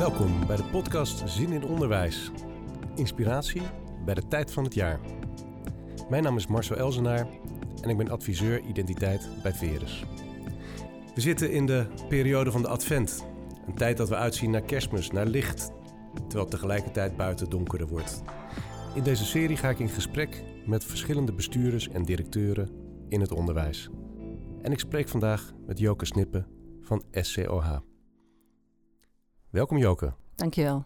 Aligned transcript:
Welkom 0.00 0.46
bij 0.46 0.56
de 0.56 0.64
podcast 0.64 1.22
Zin 1.30 1.52
in 1.52 1.64
Onderwijs. 1.64 2.30
Inspiratie 2.94 3.62
bij 4.04 4.14
de 4.14 4.28
tijd 4.28 4.52
van 4.52 4.64
het 4.64 4.74
jaar. 4.74 5.00
Mijn 6.10 6.22
naam 6.22 6.36
is 6.36 6.46
Marcel 6.46 6.76
Elzenaar 6.76 7.26
en 7.82 7.88
ik 7.88 7.96
ben 7.96 8.08
adviseur 8.08 8.60
identiteit 8.60 9.28
bij 9.42 9.52
Verus. 9.52 10.04
We 11.14 11.20
zitten 11.20 11.52
in 11.52 11.66
de 11.66 11.86
periode 12.08 12.50
van 12.50 12.62
de 12.62 12.68
Advent. 12.68 13.26
Een 13.66 13.74
tijd 13.74 13.96
dat 13.96 14.08
we 14.08 14.14
uitzien 14.14 14.50
naar 14.50 14.62
kerstmis, 14.62 15.10
naar 15.10 15.26
licht, 15.26 15.70
terwijl 16.28 16.48
tegelijkertijd 16.48 17.16
buiten 17.16 17.50
donkerder 17.50 17.88
wordt. 17.88 18.22
In 18.94 19.02
deze 19.02 19.24
serie 19.24 19.56
ga 19.56 19.68
ik 19.68 19.78
in 19.78 19.88
gesprek 19.88 20.44
met 20.66 20.84
verschillende 20.84 21.32
bestuurders 21.32 21.88
en 21.88 22.02
directeuren 22.02 22.70
in 23.08 23.20
het 23.20 23.32
onderwijs. 23.32 23.90
En 24.62 24.72
ik 24.72 24.78
spreek 24.78 25.08
vandaag 25.08 25.52
met 25.66 25.78
Joke 25.78 26.04
Snippen 26.04 26.46
van 26.80 27.02
SCOH. 27.10 27.89
Welkom 29.50 29.78
Joke. 29.78 30.12
Dankjewel. 30.34 30.84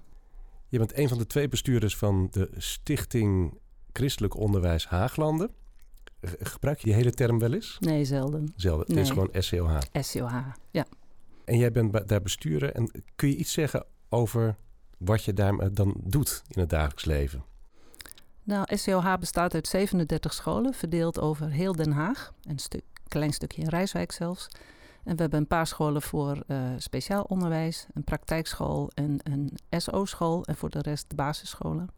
Je 0.69 0.79
bent 0.79 0.99
een 0.99 1.09
van 1.09 1.19
de 1.19 1.27
twee 1.27 1.49
bestuurders 1.49 1.97
van 1.97 2.29
de 2.31 2.51
Stichting 2.57 3.59
Christelijk 3.93 4.37
Onderwijs 4.37 4.87
Haaglanden. 4.87 5.51
Gebruik 6.23 6.79
je 6.79 6.85
die 6.85 6.95
hele 6.95 7.11
term 7.11 7.39
wel 7.39 7.53
eens? 7.53 7.77
Nee, 7.81 8.05
zelden. 8.05 8.53
Zelden. 8.57 8.87
Het 8.87 8.97
is 8.97 9.11
gewoon 9.11 9.29
SCOH. 9.33 9.79
SCOH, 9.93 10.47
ja. 10.71 10.87
En 11.45 11.59
jij 11.59 11.73
bent 11.73 12.09
daar 12.09 12.23
bestuurder. 12.23 12.73
En 12.73 12.91
kun 13.17 13.29
je 13.29 13.37
iets 13.37 13.53
zeggen 13.53 13.87
over 14.09 14.57
wat 14.99 15.25
je 15.25 15.33
daar 15.33 15.73
dan 15.73 15.95
doet 16.05 16.43
in 16.49 16.61
het 16.61 16.71
dagelijks 16.71 17.05
leven? 17.05 17.45
Nou, 18.43 18.77
SCOH 18.77 19.15
bestaat 19.19 19.55
uit 19.55 19.67
37 19.67 20.35
scholen, 20.35 20.75
verdeeld 20.75 21.21
over 21.21 21.51
heel 21.51 21.73
Den 21.73 21.93
Haag. 21.93 22.33
Een 22.43 22.59
stuk, 22.59 22.85
klein 23.09 23.33
stukje 23.33 23.63
in 23.63 23.69
Rijswijk 23.69 24.13
zelfs. 24.13 24.49
En 25.05 25.17
we 25.17 25.21
hebben 25.21 25.41
een 25.41 25.47
paar 25.47 25.67
scholen 25.67 26.03
voor 26.03 26.43
uh, 26.47 26.69
speciaal 26.79 27.23
onderwijs, 27.23 27.87
een 27.95 28.05
praktijkschool 28.05 28.91
en 28.95 29.19
een 29.23 29.59
SO-school. 29.71 30.45
En 30.45 30.57
voor 30.57 30.71
de 30.71 30.81
rest 30.81 31.11
de 31.11 31.15
basisscholen. 31.15 31.89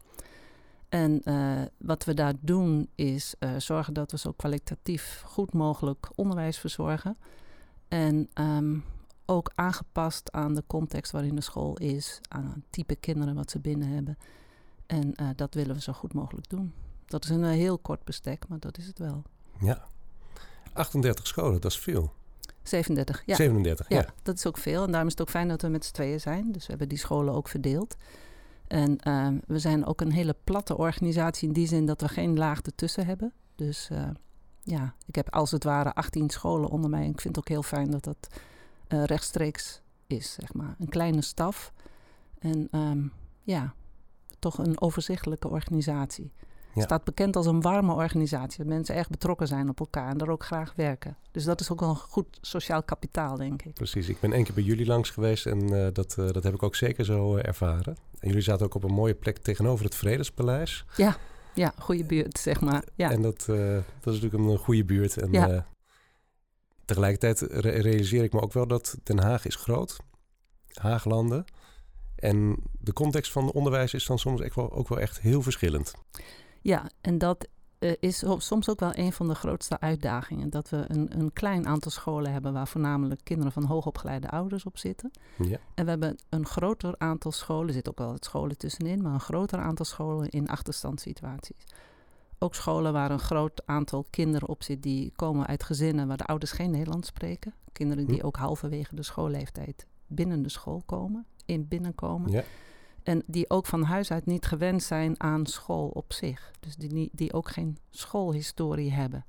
En 0.89 1.21
uh, 1.23 1.61
wat 1.77 2.03
we 2.03 2.13
daar 2.13 2.33
doen 2.39 2.89
is 2.95 3.35
uh, 3.39 3.49
zorgen 3.57 3.93
dat 3.93 4.11
we 4.11 4.17
zo 4.17 4.31
kwalitatief 4.31 5.23
goed 5.25 5.53
mogelijk 5.53 6.09
onderwijs 6.15 6.57
verzorgen. 6.57 7.17
En 7.87 8.29
um, 8.39 8.83
ook 9.25 9.51
aangepast 9.55 10.31
aan 10.31 10.55
de 10.55 10.63
context 10.67 11.11
waarin 11.11 11.35
de 11.35 11.41
school 11.41 11.77
is, 11.77 12.19
aan 12.27 12.45
het 12.45 12.63
type 12.69 12.95
kinderen 12.95 13.35
wat 13.35 13.51
ze 13.51 13.59
binnen 13.59 13.87
hebben. 13.87 14.17
En 14.85 15.13
dat 15.35 15.53
willen 15.53 15.75
we 15.75 15.81
zo 15.81 15.93
goed 15.93 16.13
mogelijk 16.13 16.49
doen. 16.49 16.73
Dat 17.05 17.23
is 17.23 17.29
een 17.29 17.43
heel 17.43 17.77
kort 17.77 18.03
bestek, 18.03 18.47
maar 18.47 18.59
dat 18.59 18.77
is 18.77 18.87
het 18.87 18.99
wel. 18.99 19.23
Ja, 19.59 19.87
38 20.73 21.27
scholen, 21.27 21.61
dat 21.61 21.71
is 21.71 21.79
veel. 21.79 22.13
37, 22.67 23.23
ja. 23.25 23.35
37, 23.35 23.89
ja. 23.89 23.97
ja. 23.97 24.05
Dat 24.23 24.35
is 24.37 24.45
ook 24.45 24.57
veel. 24.57 24.83
En 24.83 24.87
daarom 24.87 25.07
is 25.07 25.11
het 25.11 25.21
ook 25.21 25.29
fijn 25.29 25.47
dat 25.47 25.61
we 25.61 25.67
met 25.67 25.85
z'n 25.85 25.93
tweeën 25.93 26.19
zijn. 26.19 26.51
Dus 26.51 26.61
we 26.61 26.69
hebben 26.69 26.89
die 26.89 26.97
scholen 26.97 27.33
ook 27.33 27.47
verdeeld. 27.47 27.95
En 28.67 28.97
uh, 29.07 29.27
we 29.47 29.59
zijn 29.59 29.85
ook 29.85 30.01
een 30.01 30.11
hele 30.11 30.35
platte 30.43 30.77
organisatie 30.77 31.47
in 31.47 31.53
die 31.53 31.67
zin 31.67 31.85
dat 31.85 32.01
we 32.01 32.07
geen 32.07 32.37
laag 32.37 32.61
ertussen 32.61 33.05
hebben. 33.05 33.33
Dus 33.55 33.89
uh, 33.91 34.09
ja, 34.63 34.95
ik 35.05 35.15
heb 35.15 35.33
als 35.33 35.51
het 35.51 35.63
ware 35.63 35.93
18 35.93 36.29
scholen 36.29 36.69
onder 36.69 36.89
mij. 36.89 37.03
En 37.03 37.09
ik 37.09 37.21
vind 37.21 37.35
het 37.35 37.37
ook 37.37 37.49
heel 37.49 37.63
fijn 37.63 37.91
dat 37.91 38.03
dat 38.03 38.27
uh, 38.87 39.03
rechtstreeks 39.03 39.81
is, 40.07 40.33
zeg 40.33 40.53
maar. 40.53 40.75
Een 40.79 40.89
kleine 40.89 41.21
staf. 41.21 41.73
En 42.39 42.67
um, 42.71 43.11
ja, 43.43 43.73
toch 44.39 44.57
een 44.57 44.81
overzichtelijke 44.81 45.47
organisatie. 45.47 46.31
Ja. 46.77 46.83
staat 46.83 47.03
bekend 47.03 47.35
als 47.35 47.45
een 47.45 47.61
warme 47.61 47.93
organisatie. 47.93 48.57
Dat 48.57 48.67
mensen 48.67 48.95
erg 48.95 49.09
betrokken 49.09 49.47
zijn 49.47 49.69
op 49.69 49.79
elkaar 49.79 50.09
en 50.09 50.17
daar 50.17 50.29
ook 50.29 50.45
graag 50.45 50.73
werken. 50.75 51.17
Dus 51.31 51.43
dat 51.43 51.59
is 51.59 51.71
ook 51.71 51.79
wel 51.79 51.89
een 51.89 51.95
goed 51.95 52.37
sociaal 52.41 52.83
kapitaal, 52.83 53.37
denk 53.37 53.61
ik. 53.61 53.73
Precies. 53.73 54.09
Ik 54.09 54.19
ben 54.19 54.33
één 54.33 54.43
keer 54.43 54.53
bij 54.53 54.63
jullie 54.63 54.85
langs 54.85 55.09
geweest 55.09 55.45
en 55.45 55.73
uh, 55.73 55.87
dat, 55.93 56.15
uh, 56.19 56.27
dat 56.31 56.43
heb 56.43 56.53
ik 56.53 56.63
ook 56.63 56.75
zeker 56.75 57.05
zo 57.05 57.37
uh, 57.37 57.45
ervaren. 57.45 57.97
En 58.19 58.27
jullie 58.27 58.43
zaten 58.43 58.65
ook 58.65 58.75
op 58.75 58.83
een 58.83 58.93
mooie 58.93 59.15
plek 59.15 59.37
tegenover 59.37 59.85
het 59.85 59.95
Vredespaleis. 59.95 60.85
Ja, 60.95 61.17
ja 61.53 61.73
goede 61.77 62.03
buurt, 62.03 62.39
zeg 62.39 62.61
maar. 62.61 62.83
Ja. 62.95 63.11
En 63.11 63.21
dat, 63.21 63.45
dat 63.45 64.13
is 64.13 64.21
natuurlijk 64.21 64.33
een 64.33 64.57
goede 64.57 64.85
buurt. 64.85 65.17
En 65.17 65.31
ja. 65.31 65.67
tegelijkertijd 66.85 67.39
re 67.39 67.69
realiseer 67.69 68.23
ik 68.23 68.33
me 68.33 68.41
ook 68.41 68.53
wel 68.53 68.67
dat 68.67 68.97
Den 69.03 69.19
Haag 69.19 69.45
is 69.45 69.55
groot. 69.55 69.97
Haaglanden. 70.73 71.45
En 72.15 72.57
de 72.79 72.93
context 72.93 73.31
van 73.31 73.51
onderwijs 73.51 73.93
is 73.93 74.05
dan 74.05 74.19
soms 74.19 74.41
echt 74.41 74.55
wel, 74.55 74.71
ook 74.71 74.87
wel 74.87 74.99
echt 74.99 75.19
heel 75.19 75.41
verschillend. 75.41 75.93
Ja, 76.61 76.89
en 77.01 77.17
dat 77.17 77.47
uh, 77.79 77.91
is 77.99 78.23
soms 78.37 78.69
ook 78.69 78.79
wel 78.79 78.91
een 78.93 79.13
van 79.13 79.27
de 79.27 79.35
grootste 79.35 79.79
uitdagingen. 79.79 80.49
Dat 80.49 80.69
we 80.69 80.85
een, 80.87 81.19
een 81.19 81.33
klein 81.33 81.67
aantal 81.67 81.91
scholen 81.91 82.31
hebben 82.31 82.53
waar 82.53 82.67
voornamelijk 82.67 83.21
kinderen 83.23 83.51
van 83.51 83.63
hoogopgeleide 83.63 84.29
ouders 84.29 84.65
op 84.65 84.77
zitten. 84.77 85.11
Ja. 85.37 85.57
En 85.73 85.83
we 85.83 85.89
hebben 85.89 86.17
een 86.29 86.45
groter 86.45 86.95
aantal 86.97 87.31
scholen, 87.31 87.67
er 87.67 87.73
zitten 87.73 87.91
ook 87.91 87.99
wel 87.99 88.13
het 88.13 88.25
scholen 88.25 88.57
tussenin, 88.57 89.01
maar 89.01 89.13
een 89.13 89.19
groter 89.19 89.59
aantal 89.59 89.85
scholen 89.85 90.29
in 90.29 90.47
achterstandssituaties. 90.47 91.65
Ook 92.39 92.55
scholen 92.55 92.93
waar 92.93 93.11
een 93.11 93.19
groot 93.19 93.61
aantal 93.65 94.05
kinderen 94.09 94.47
op 94.47 94.63
zit 94.63 94.83
die 94.83 95.11
komen 95.15 95.47
uit 95.47 95.63
gezinnen 95.63 96.07
waar 96.07 96.17
de 96.17 96.25
ouders 96.25 96.51
geen 96.51 96.71
Nederlands 96.71 97.07
spreken. 97.07 97.53
Kinderen 97.71 98.05
die 98.05 98.19
hm. 98.19 98.25
ook 98.25 98.35
halverwege 98.35 98.95
de 98.95 99.03
schoolleeftijd 99.03 99.87
binnen 100.07 100.41
de 100.41 100.49
school 100.49 100.83
komen, 100.85 101.25
in 101.45 101.67
binnenkomen. 101.67 102.31
Ja. 102.31 102.43
En 103.07 103.23
die 103.25 103.49
ook 103.49 103.65
van 103.65 103.83
huis 103.83 104.11
uit 104.11 104.25
niet 104.25 104.45
gewend 104.45 104.83
zijn 104.83 105.19
aan 105.21 105.45
school 105.45 105.87
op 105.87 106.13
zich. 106.13 106.51
Dus 106.59 106.75
die, 106.75 107.09
die 107.13 107.33
ook 107.33 107.49
geen 107.49 107.77
schoolhistorie 107.89 108.91
hebben. 108.91 109.25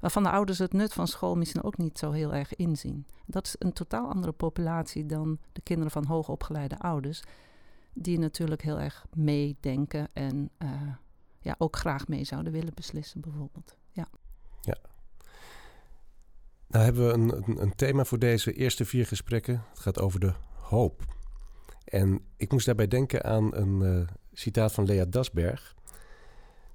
Waarvan 0.00 0.22
de 0.22 0.30
ouders 0.30 0.58
het 0.58 0.72
nut 0.72 0.92
van 0.92 1.08
school 1.08 1.36
misschien 1.36 1.62
ook 1.62 1.76
niet 1.76 1.98
zo 1.98 2.10
heel 2.10 2.34
erg 2.34 2.54
inzien. 2.54 3.06
Dat 3.26 3.46
is 3.46 3.54
een 3.58 3.72
totaal 3.72 4.08
andere 4.08 4.32
populatie 4.32 5.06
dan 5.06 5.38
de 5.52 5.60
kinderen 5.60 5.90
van 5.92 6.04
hoogopgeleide 6.04 6.78
ouders. 6.78 7.22
Die 7.92 8.18
natuurlijk 8.18 8.62
heel 8.62 8.80
erg 8.80 9.06
meedenken 9.14 10.08
en 10.12 10.50
uh, 10.58 10.70
ja, 11.40 11.54
ook 11.58 11.76
graag 11.76 12.08
mee 12.08 12.24
zouden 12.24 12.52
willen 12.52 12.74
beslissen, 12.74 13.20
bijvoorbeeld. 13.20 13.76
Ja. 13.90 14.08
ja. 14.60 14.76
Nou 16.66 16.84
hebben 16.84 17.06
we 17.06 17.12
een, 17.12 17.60
een 17.60 17.74
thema 17.74 18.04
voor 18.04 18.18
deze 18.18 18.52
eerste 18.52 18.84
vier 18.84 19.06
gesprekken. 19.06 19.64
Het 19.70 19.78
gaat 19.78 20.00
over 20.00 20.20
de 20.20 20.32
hoop. 20.54 21.20
En 21.84 22.20
ik 22.36 22.52
moest 22.52 22.66
daarbij 22.66 22.88
denken 22.88 23.24
aan 23.24 23.54
een 23.54 23.80
uh, 23.82 24.06
citaat 24.32 24.72
van 24.72 24.84
Lea 24.84 25.04
Dasberg. 25.04 25.74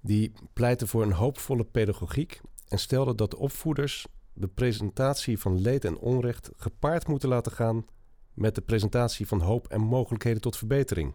Die 0.02 0.34
pleitte 0.54 0.88
voor 0.88 1.04
een 1.04 1.12
hoopvolle 1.12 1.66
pedagogiek 1.66 2.42
en 2.68 2.80
stelde 2.80 3.16
dat 3.16 3.36
opvoeders 3.36 4.08
de 4.34 4.48
presentatie 4.48 5.40
van 5.40 5.62
leed 5.62 5.86
en 5.86 5.98
onrecht 5.98 6.50
gepaard 6.56 7.08
moeten 7.08 7.30
laten 7.30 7.52
gaan 7.52 7.86
met 8.34 8.56
de 8.56 8.62
presentatie 8.62 9.28
van 9.28 9.42
hoop 9.42 9.68
en 9.68 9.82
mogelijkheden 9.82 10.42
tot 10.42 10.58
verbetering. 10.58 11.14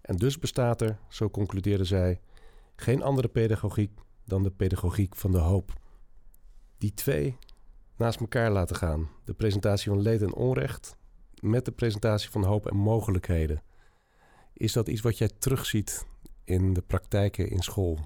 En 0.00 0.16
dus 0.16 0.38
bestaat 0.38 0.80
er, 0.80 0.98
zo 1.08 1.30
concludeerde 1.30 1.84
zij, 1.84 2.20
geen 2.76 3.02
andere 3.02 3.28
pedagogiek 3.28 3.90
dan 4.24 4.42
de 4.42 4.50
pedagogiek 4.50 5.16
van 5.16 5.32
de 5.32 5.38
hoop. 5.38 5.72
Die 6.78 6.94
twee 6.94 7.36
naast 7.96 8.20
elkaar 8.20 8.50
laten 8.50 8.76
gaan. 8.76 9.08
De 9.24 9.34
presentatie 9.34 9.90
van 9.90 10.02
leed 10.02 10.22
en 10.22 10.34
onrecht 10.34 10.96
met 11.40 11.64
de 11.64 11.72
presentatie 11.72 12.30
van 12.30 12.44
hoop 12.44 12.66
en 12.66 12.76
mogelijkheden. 12.76 13.62
Is 14.52 14.72
dat 14.72 14.88
iets 14.88 15.00
wat 15.00 15.18
jij 15.18 15.30
terugziet 15.38 16.06
in 16.44 16.72
de 16.72 16.82
praktijken 16.82 17.50
in 17.50 17.62
school? 17.62 17.98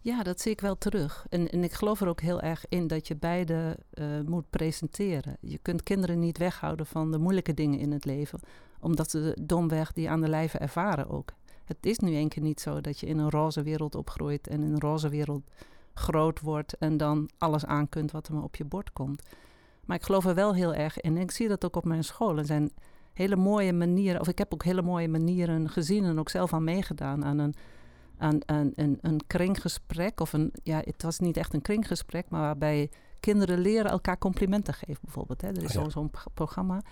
Ja, 0.00 0.22
dat 0.22 0.40
zie 0.40 0.52
ik 0.52 0.60
wel 0.60 0.78
terug. 0.78 1.26
En, 1.28 1.50
en 1.50 1.64
ik 1.64 1.72
geloof 1.72 2.00
er 2.00 2.08
ook 2.08 2.20
heel 2.20 2.40
erg 2.40 2.64
in 2.68 2.86
dat 2.86 3.08
je 3.08 3.16
beide 3.16 3.78
uh, 3.94 4.20
moet 4.26 4.50
presenteren. 4.50 5.36
Je 5.40 5.58
kunt 5.58 5.82
kinderen 5.82 6.18
niet 6.18 6.38
weghouden 6.38 6.86
van 6.86 7.10
de 7.10 7.18
moeilijke 7.18 7.54
dingen 7.54 7.78
in 7.78 7.92
het 7.92 8.04
leven, 8.04 8.40
omdat 8.80 9.10
ze 9.10 9.36
domweg 9.40 9.92
die 9.92 10.10
aan 10.10 10.20
de 10.20 10.28
lijve 10.28 10.58
ervaren 10.58 11.08
ook. 11.08 11.32
Het 11.64 11.86
is 11.86 11.98
nu 11.98 12.16
een 12.16 12.28
keer 12.28 12.42
niet 12.42 12.60
zo 12.60 12.80
dat 12.80 12.98
je 12.98 13.06
in 13.06 13.18
een 13.18 13.30
roze 13.30 13.62
wereld 13.62 13.94
opgroeit 13.94 14.46
en 14.48 14.62
in 14.62 14.72
een 14.72 14.80
roze 14.80 15.08
wereld 15.08 15.42
groot 15.94 16.40
wordt 16.40 16.76
en 16.78 16.96
dan 16.96 17.30
alles 17.38 17.64
aan 17.64 17.88
kunt 17.88 18.10
wat 18.10 18.28
er 18.28 18.34
maar 18.34 18.42
op 18.42 18.56
je 18.56 18.64
bord 18.64 18.92
komt. 18.92 19.22
Maar 19.86 19.96
ik 19.96 20.02
geloof 20.02 20.26
er 20.26 20.34
wel 20.34 20.54
heel 20.54 20.74
erg 20.74 21.00
in. 21.00 21.16
En 21.16 21.22
ik 21.22 21.30
zie 21.30 21.48
dat 21.48 21.64
ook 21.64 21.76
op 21.76 21.84
mijn 21.84 22.04
school. 22.04 22.38
Er 22.38 22.46
zijn 22.46 22.72
hele 23.12 23.36
mooie 23.36 23.72
manieren, 23.72 24.20
of 24.20 24.28
ik 24.28 24.38
heb 24.38 24.52
ook 24.52 24.64
hele 24.64 24.82
mooie 24.82 25.08
manieren 25.08 25.68
gezien 25.68 26.04
en 26.04 26.18
ook 26.18 26.28
zelf 26.28 26.52
aan 26.52 26.64
meegedaan 26.64 27.24
aan 27.24 27.38
een, 27.38 27.54
aan, 28.18 28.48
aan, 28.48 28.72
een, 28.74 28.98
een 29.00 29.20
kringgesprek. 29.26 30.20
Of 30.20 30.32
een, 30.32 30.52
ja, 30.62 30.80
het 30.84 31.02
was 31.02 31.18
niet 31.18 31.36
echt 31.36 31.54
een 31.54 31.62
kringgesprek, 31.62 32.30
maar 32.30 32.40
waarbij 32.40 32.90
kinderen 33.20 33.58
leren 33.58 33.90
elkaar 33.90 34.18
complimenten 34.18 34.74
geven, 34.74 35.00
bijvoorbeeld. 35.02 35.40
Hè. 35.40 35.48
Er 35.48 35.62
is 35.62 35.76
oh 35.76 35.82
ja. 35.82 35.90
zo'n 35.90 36.10
programma. 36.34 36.82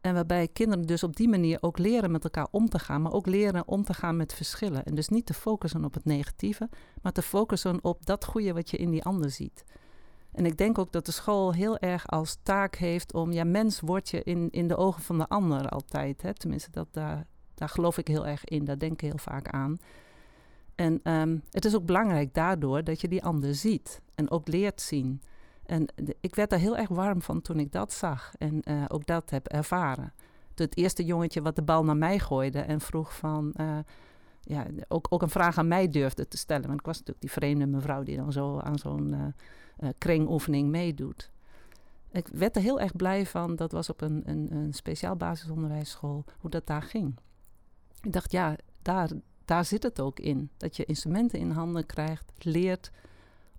En 0.00 0.14
waarbij 0.14 0.48
kinderen 0.48 0.86
dus 0.86 1.02
op 1.02 1.16
die 1.16 1.28
manier 1.28 1.58
ook 1.60 1.78
leren 1.78 2.10
met 2.10 2.24
elkaar 2.24 2.46
om 2.50 2.68
te 2.68 2.78
gaan, 2.78 3.02
maar 3.02 3.12
ook 3.12 3.26
leren 3.26 3.68
om 3.68 3.84
te 3.84 3.94
gaan 3.94 4.16
met 4.16 4.34
verschillen. 4.34 4.84
En 4.84 4.94
dus 4.94 5.08
niet 5.08 5.26
te 5.26 5.34
focussen 5.34 5.84
op 5.84 5.94
het 5.94 6.04
negatieve, 6.04 6.68
maar 7.02 7.12
te 7.12 7.22
focussen 7.22 7.84
op 7.84 8.06
dat 8.06 8.24
goede 8.24 8.52
wat 8.52 8.70
je 8.70 8.76
in 8.76 8.90
die 8.90 9.04
ander 9.04 9.30
ziet. 9.30 9.64
En 10.32 10.46
ik 10.46 10.56
denk 10.56 10.78
ook 10.78 10.92
dat 10.92 11.06
de 11.06 11.12
school 11.12 11.52
heel 11.52 11.78
erg 11.78 12.06
als 12.06 12.38
taak 12.42 12.76
heeft 12.76 13.14
om, 13.14 13.32
ja, 13.32 13.44
mens 13.44 13.80
word 13.80 14.08
je 14.08 14.22
in, 14.22 14.48
in 14.50 14.68
de 14.68 14.76
ogen 14.76 15.02
van 15.02 15.18
de 15.18 15.28
ander 15.28 15.68
altijd. 15.68 16.22
Hè? 16.22 16.34
Tenminste, 16.34 16.70
dat, 16.70 16.88
daar, 16.90 17.26
daar 17.54 17.68
geloof 17.68 17.98
ik 17.98 18.08
heel 18.08 18.26
erg 18.26 18.44
in, 18.44 18.64
daar 18.64 18.78
denk 18.78 18.92
ik 18.92 19.00
heel 19.00 19.18
vaak 19.18 19.48
aan. 19.48 19.78
En 20.74 21.00
um, 21.12 21.42
het 21.50 21.64
is 21.64 21.74
ook 21.74 21.86
belangrijk 21.86 22.34
daardoor 22.34 22.84
dat 22.84 23.00
je 23.00 23.08
die 23.08 23.24
ander 23.24 23.54
ziet 23.54 24.00
en 24.14 24.30
ook 24.30 24.48
leert 24.48 24.80
zien. 24.80 25.22
En 25.64 25.86
ik 26.20 26.34
werd 26.34 26.50
daar 26.50 26.58
heel 26.58 26.76
erg 26.76 26.88
warm 26.88 27.22
van 27.22 27.42
toen 27.42 27.58
ik 27.58 27.72
dat 27.72 27.92
zag 27.92 28.32
en 28.38 28.60
uh, 28.64 28.84
ook 28.88 29.06
dat 29.06 29.30
heb 29.30 29.46
ervaren. 29.46 30.12
het 30.54 30.76
eerste 30.76 31.04
jongetje 31.04 31.42
wat 31.42 31.56
de 31.56 31.62
bal 31.62 31.84
naar 31.84 31.96
mij 31.96 32.18
gooide 32.18 32.60
en 32.60 32.80
vroeg 32.80 33.16
van... 33.16 33.54
Uh, 33.56 33.78
ja, 34.42 34.66
ook, 34.88 35.06
ook 35.10 35.22
een 35.22 35.30
vraag 35.30 35.58
aan 35.58 35.68
mij 35.68 35.88
durfde 35.88 36.28
te 36.28 36.36
stellen. 36.36 36.66
Want 36.66 36.80
ik 36.80 36.86
was 36.86 36.98
natuurlijk 36.98 37.20
die 37.20 37.30
vreemde 37.30 37.66
mevrouw 37.66 38.02
die 38.02 38.16
dan 38.16 38.32
zo 38.32 38.58
aan 38.58 38.78
zo'n 38.78 39.12
uh, 39.80 39.88
kringoefening 39.98 40.68
meedoet. 40.68 41.30
Ik 42.10 42.28
werd 42.28 42.56
er 42.56 42.62
heel 42.62 42.80
erg 42.80 42.96
blij 42.96 43.26
van. 43.26 43.56
Dat 43.56 43.72
was 43.72 43.88
op 43.88 44.00
een, 44.00 44.22
een, 44.24 44.52
een 44.54 44.72
speciaal 44.72 45.16
basisonderwijsschool, 45.16 46.24
hoe 46.38 46.50
dat 46.50 46.66
daar 46.66 46.82
ging. 46.82 47.18
Ik 48.00 48.12
dacht, 48.12 48.32
ja, 48.32 48.56
daar, 48.82 49.10
daar 49.44 49.64
zit 49.64 49.82
het 49.82 50.00
ook 50.00 50.20
in. 50.20 50.50
Dat 50.56 50.76
je 50.76 50.84
instrumenten 50.84 51.38
in 51.38 51.50
handen 51.50 51.86
krijgt, 51.86 52.32
leert 52.38 52.90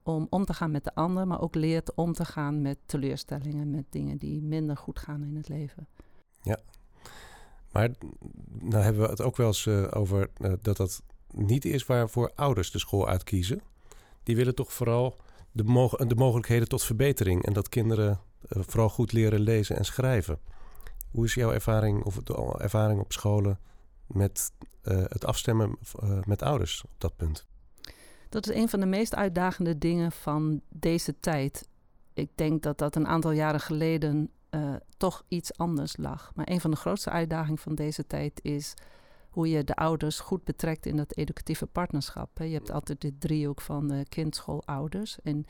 om 0.04 0.28
om 0.30 0.46
te 0.46 0.54
gaan 0.54 0.72
met 0.72 0.84
de 0.84 0.96
ander, 0.96 1.28
maar 1.28 1.42
ook 1.42 1.56
leert 1.56 1.94
om 1.94 2.14
te 2.14 2.26
gaan 2.26 2.62
met 2.62 2.78
teleurstellingen, 2.86 3.70
met 3.70 3.86
dingen 3.90 4.18
die 4.18 4.42
minder 4.42 4.78
goed 4.78 5.00
gaan 5.00 5.24
in 5.24 5.36
het 5.36 5.48
leven. 5.48 5.88
Ja, 6.42 6.60
maar 7.74 7.90
nou 8.60 8.84
hebben 8.84 9.02
we 9.02 9.10
het 9.10 9.22
ook 9.22 9.38
wel 9.38 9.48
eens 9.48 9.66
uh, 9.66 9.88
over 9.90 10.30
uh, 10.42 10.54
dat 10.62 10.78
dat 10.78 11.04
niet 11.32 11.66
is 11.66 11.86
waarvoor 11.86 12.32
ouders 12.36 12.72
de 12.72 12.80
school 12.80 13.08
uitkiezen. 13.08 13.62
Die 14.24 14.36
willen 14.36 14.56
toch 14.56 14.74
vooral 14.74 15.18
de, 15.52 15.64
de 16.08 16.16
mogelijkheden 16.16 16.68
tot 16.68 16.84
verbetering 16.84 17.46
en 17.46 17.54
dat 17.54 17.70
kinderen 17.70 18.20
uh, 18.50 18.64
vooral 18.66 18.90
goed 18.90 19.12
leren 19.12 19.40
lezen 19.40 19.78
en 19.78 19.86
schrijven. 19.86 20.40
Hoe 21.12 21.26
is 21.26 21.34
jouw 21.34 21.52
ervaring 21.52 22.04
of 22.04 22.18
ervaring 22.58 23.00
op 23.00 23.12
scholen 23.12 23.60
met 24.08 24.52
het 24.84 25.26
afstemmen 25.26 25.78
met 26.24 26.42
ouders 26.42 26.84
op 26.84 26.92
dat 26.98 27.16
punt? 27.16 27.46
Dat 28.30 28.50
is 28.50 28.56
een 28.56 28.70
van 28.70 28.80
de 28.80 28.86
meest 28.86 29.16
uitdagende 29.16 29.78
dingen 29.78 30.12
van 30.12 30.62
deze 30.70 31.20
tijd. 31.20 31.68
Ik 32.14 32.30
denk 32.36 32.64
dat 32.64 32.78
dat 32.78 32.96
een 32.96 33.08
aantal 33.08 33.32
jaren 33.32 33.60
geleden 33.60 34.30
uh, 34.56 34.76
toch 34.98 35.24
iets 35.28 35.58
anders 35.58 35.98
lag. 35.98 36.32
Maar 36.36 36.50
een 36.50 36.62
van 36.62 36.72
de 36.72 36.78
grootste 36.78 37.10
uitdagingen 37.10 37.58
van 37.58 37.76
deze 37.76 38.08
tijd 38.08 38.40
is 38.44 38.74
hoe 39.30 39.50
je 39.50 39.64
de 39.64 39.76
ouders 39.76 40.20
goed 40.20 40.44
betrekt 40.44 40.86
in 40.86 40.96
dat 40.96 41.18
educatieve 41.18 41.66
partnerschap. 41.66 42.38
Hè. 42.38 42.44
Je 42.44 42.54
hebt 42.54 42.72
altijd 42.72 43.02
de 43.02 43.18
driehoek 43.18 43.62
van 43.62 43.94
uh, 43.94 44.00
kind, 44.10 44.36
school, 44.36 44.64
ouders. 44.66 45.18
En 45.24 45.46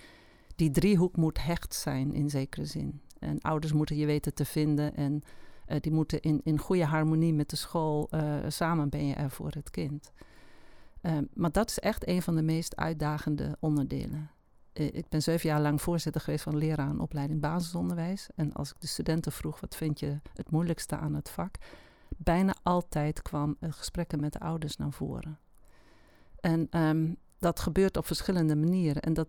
die 0.55 0.71
driehoek 0.71 1.15
moet 1.15 1.44
hecht 1.44 1.73
zijn 1.73 2.13
in 2.13 2.29
zekere 2.29 2.65
zin. 2.65 3.01
En 3.19 3.41
ouders 3.41 3.73
moeten 3.73 3.95
je 3.95 4.05
weten 4.05 4.33
te 4.33 4.45
vinden 4.45 4.95
en 4.95 5.23
uh, 5.67 5.77
die 5.79 5.91
moeten 5.91 6.21
in, 6.21 6.41
in 6.44 6.59
goede 6.59 6.85
harmonie 6.85 7.33
met 7.33 7.50
de 7.50 7.55
school 7.55 8.09
samen 8.47 8.89
ben 8.89 9.07
je 9.07 9.13
er 9.13 9.31
voor 9.31 9.51
het 9.51 9.69
kind. 9.69 10.11
Ehm, 11.03 11.23
maar 11.33 11.51
dat 11.51 11.69
is 11.69 11.79
echt 11.79 12.07
een 12.07 12.21
van 12.21 12.35
de 12.35 12.41
meest 12.41 12.75
uitdagende 12.75 13.57
onderdelen. 13.59 14.29
Uh, 14.73 14.85
ik 14.85 15.09
ben 15.09 15.21
zeven 15.21 15.49
jaar 15.49 15.61
lang 15.61 15.81
voorzitter 15.81 16.21
geweest 16.21 16.43
van 16.43 16.57
leraar 16.57 16.89
en 16.89 16.99
opleiding 16.99 17.41
basisonderwijs. 17.41 18.27
En 18.35 18.53
als 18.53 18.69
ik 18.69 18.75
de 18.79 18.87
studenten 18.87 19.31
vroeg, 19.31 19.59
wat 19.59 19.75
vind 19.75 19.99
je 19.99 20.19
het 20.33 20.51
moeilijkste 20.51 20.97
aan 20.97 21.13
het 21.13 21.29
vak? 21.29 21.55
Bijna 22.17 22.55
altijd 22.63 23.21
kwam 23.21 23.57
gesprekken 23.59 24.19
met 24.19 24.33
de 24.33 24.39
ouders 24.39 24.77
naar 24.77 24.91
voren. 24.91 25.39
En 26.39 26.67
um, 26.79 27.17
dat 27.39 27.59
gebeurt 27.59 27.97
op 27.97 28.05
verschillende 28.05 28.55
manieren. 28.55 29.01
En 29.01 29.13
dat, 29.13 29.27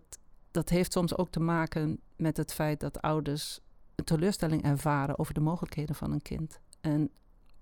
dat 0.51 0.69
heeft 0.69 0.93
soms 0.93 1.17
ook 1.17 1.29
te 1.29 1.39
maken 1.39 1.99
met 2.15 2.37
het 2.37 2.53
feit 2.53 2.79
dat 2.79 3.01
ouders 3.01 3.59
teleurstelling 4.03 4.63
ervaren 4.63 5.19
over 5.19 5.33
de 5.33 5.39
mogelijkheden 5.39 5.95
van 5.95 6.11
een 6.11 6.21
kind. 6.21 6.59
En 6.81 7.09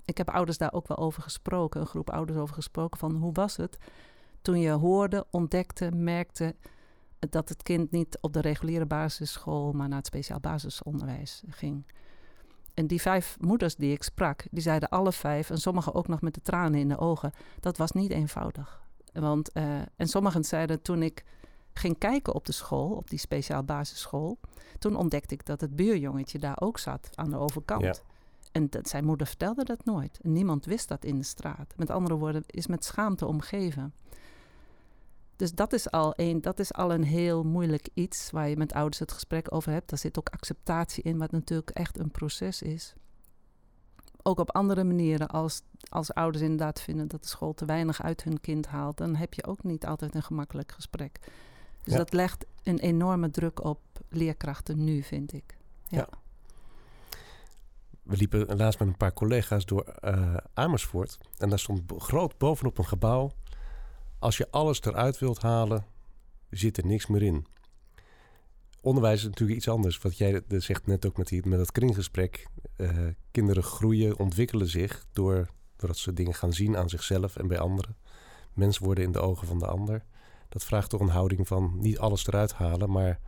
ik 0.06 0.18
heb 0.18 0.29
ouders 0.29 0.57
daar 0.57 0.74
ook 0.74 0.88
wel 0.88 0.97
over 0.97 1.21
gesproken, 1.21 1.81
een 1.81 1.88
groep 1.88 2.09
ouders 2.09 2.38
over 2.39 2.56
gesproken, 2.56 3.00
van 3.00 3.15
hoe 3.15 3.33
was 3.33 3.57
het 3.57 3.77
toen 4.41 4.59
je 4.59 4.71
hoorde, 4.71 5.25
ontdekte, 5.29 5.91
merkte 5.91 6.56
dat 7.30 7.50
het 7.50 7.64
kind 7.64 7.92
niet 7.92 8.18
op 8.22 8.34
de 8.34 8.42
reguliere 8.42 8.86
basisschool, 8.86 9.72
maar 9.72 9.88
naar 9.88 9.98
het 9.98 10.08
speciaal 10.08 10.40
basisonderwijs 10.40 11.44
ging. 11.50 11.86
En 12.74 12.88
die 12.88 13.02
vijf 13.02 13.38
moeders 13.40 13.75
die 13.75 13.94
ik 13.94 14.04
sprak, 14.04 14.46
die 14.52 14.62
zeiden 14.62 14.90
alle 14.90 15.12
vijf, 15.12 15.50
en 15.50 15.58
sommigen 15.58 15.94
ook 15.94 16.08
nog 16.08 16.22
met 16.22 16.34
de 16.34 16.42
tranen 16.42 16.80
in 16.80 16.88
de 16.88 16.98
ogen, 16.98 17.31
dat 17.60 17.78
was 17.78 17.92
niet 17.92 18.12
eenvoudig. 18.12 18.81
Want, 19.14 19.50
uh, 19.54 19.81
en 19.96 20.08
sommigen 20.08 20.44
zeiden 20.44 20.81
toen 20.81 21.04
ik 21.04 21.24
ging 21.74 21.98
kijken 21.98 22.34
op 22.34 22.46
de 22.46 22.52
school, 22.52 22.92
op 22.92 23.10
die 23.10 23.20
speciaal 23.20 23.64
basisschool, 23.64 24.40
toen 24.80 24.96
ontdekte 24.96 25.34
ik 25.34 25.46
dat 25.46 25.62
het 25.62 25.75
buurjongetje 25.75 26.40
daar 26.40 26.58
ook 26.60 26.80
zat 26.80 27.10
aan 27.16 27.30
de 27.30 27.38
overkant. 27.38 27.84
Ja. 27.84 27.96
En 28.52 28.70
dat, 28.70 28.90
zijn 28.90 29.06
moeder 29.06 29.28
vertelde 29.28 29.64
dat 29.64 29.86
nooit. 29.86 30.20
En 30.22 30.31
niemand 30.31 30.66
wist 30.66 30.88
dat 30.88 31.04
in 31.04 31.18
de 31.18 31.24
straat. 31.24 31.74
Met 31.78 31.90
andere 31.90 32.16
woorden, 32.16 32.44
is 32.48 32.68
met 32.68 32.86
schaamte 32.86 33.25
omgeven. 33.25 33.94
Dus 35.35 35.51
dat 35.51 35.74
is, 35.74 35.91
al 35.91 36.13
een, 36.15 36.41
dat 36.41 36.59
is 36.59 36.74
al 36.74 36.94
een 36.94 37.03
heel 37.03 37.44
moeilijk 37.44 37.89
iets 37.94 38.31
waar 38.31 38.50
je 38.50 38.57
met 38.57 38.74
ouders 38.74 39.00
het 39.00 39.12
gesprek 39.12 39.53
over 39.53 39.71
hebt. 39.71 39.89
Daar 39.89 40.00
zit 40.00 40.18
ook 40.18 40.30
acceptatie 40.30 41.03
in, 41.03 41.18
wat 41.18 41.31
natuurlijk 41.31 41.69
echt 41.69 42.00
een 42.00 42.12
proces 42.12 42.62
is. 42.62 42.94
Ook 44.21 44.39
op 44.39 44.51
andere 44.51 44.83
manieren, 44.83 45.27
als, 45.27 45.62
als 45.89 46.13
ouders 46.13 46.44
inderdaad 46.44 46.81
vinden 46.81 47.07
dat 47.07 47.21
de 47.21 47.30
school 47.30 47.53
te 47.53 47.65
weinig 47.65 48.01
uit 48.01 48.24
hun 48.24 48.41
kind 48.41 48.68
haalt, 48.68 48.97
dan 48.97 49.15
heb 49.15 49.33
je 49.33 49.45
ook 49.45 49.63
niet 49.63 49.85
altijd 49.85 50.15
een 50.15 50.24
gemakkelijk 50.24 50.71
gesprek. 50.71 51.19
Dus 51.83 51.94
dat 51.94 52.13
legt 52.13 52.45
een 52.63 52.79
enorme 52.79 53.29
druk 53.29 53.63
op 53.63 53.79
leerkrachten 54.09 54.83
nu, 54.83 55.01
vind 55.01 55.33
ik. 55.33 55.57
ja. 55.88 55.97
ja 55.97 56.07
we 58.03 58.18
liepen 58.18 58.57
laatst 58.57 58.79
met 58.79 58.88
een 58.88 58.97
paar 58.97 59.13
collega's 59.13 59.65
door 59.65 59.95
uh, 60.01 60.36
Amersfoort. 60.53 61.18
En 61.38 61.50
daar 61.50 61.59
stond 61.59 61.81
groot 61.97 62.38
bovenop 62.38 62.77
een 62.77 62.86
gebouw. 62.86 63.31
Als 64.24 64.38
je 64.38 64.52
alles 64.52 64.81
eruit 64.81 65.20
wilt 65.20 65.42
halen, 65.42 65.86
zit 66.50 66.78
er 66.78 66.86
niks 66.86 67.08
meer 67.08 67.22
in. 67.22 67.46
Onderwijs 68.81 69.20
is 69.20 69.25
natuurlijk 69.25 69.58
iets 69.58 69.68
anders. 69.68 69.98
Wat 69.98 70.18
jij 70.18 70.42
zegt 70.48 70.86
net 70.86 71.06
ook 71.06 71.18
met, 71.18 71.28
die, 71.28 71.48
met 71.48 71.58
dat 71.58 71.72
kringgesprek. 71.72 72.48
Uh, 72.78 73.08
kinderen 73.31 73.64
groeien, 73.64 74.20
ontwikkelen 74.20 74.68
zich 74.68 75.06
door, 75.12 75.50
doordat 75.75 75.98
ze 75.98 76.14
dingen 76.14 76.34
gaan 76.34 76.54
zien 76.54 76.78
aan 76.78 76.90
zichzelf 76.90 77.36
en 77.36 77.48
bij 77.48 77.60
anderen. 77.60 77.96
Mens 78.54 78.78
worden 78.78 79.04
in 79.04 79.12
de 79.12 79.20
ogen 79.20 79.48
van 79.48 79.60
de 79.60 79.68
ander. 79.68 80.06
Dat 80.50 80.64
vraagt 80.64 80.90
toch 80.90 81.02
een 81.02 81.08
houding 81.08 81.48
van 81.48 81.74
niet 81.80 82.00
alles 82.00 82.28
eruit 82.28 82.54
halen, 82.54 82.92
maar 82.92 83.20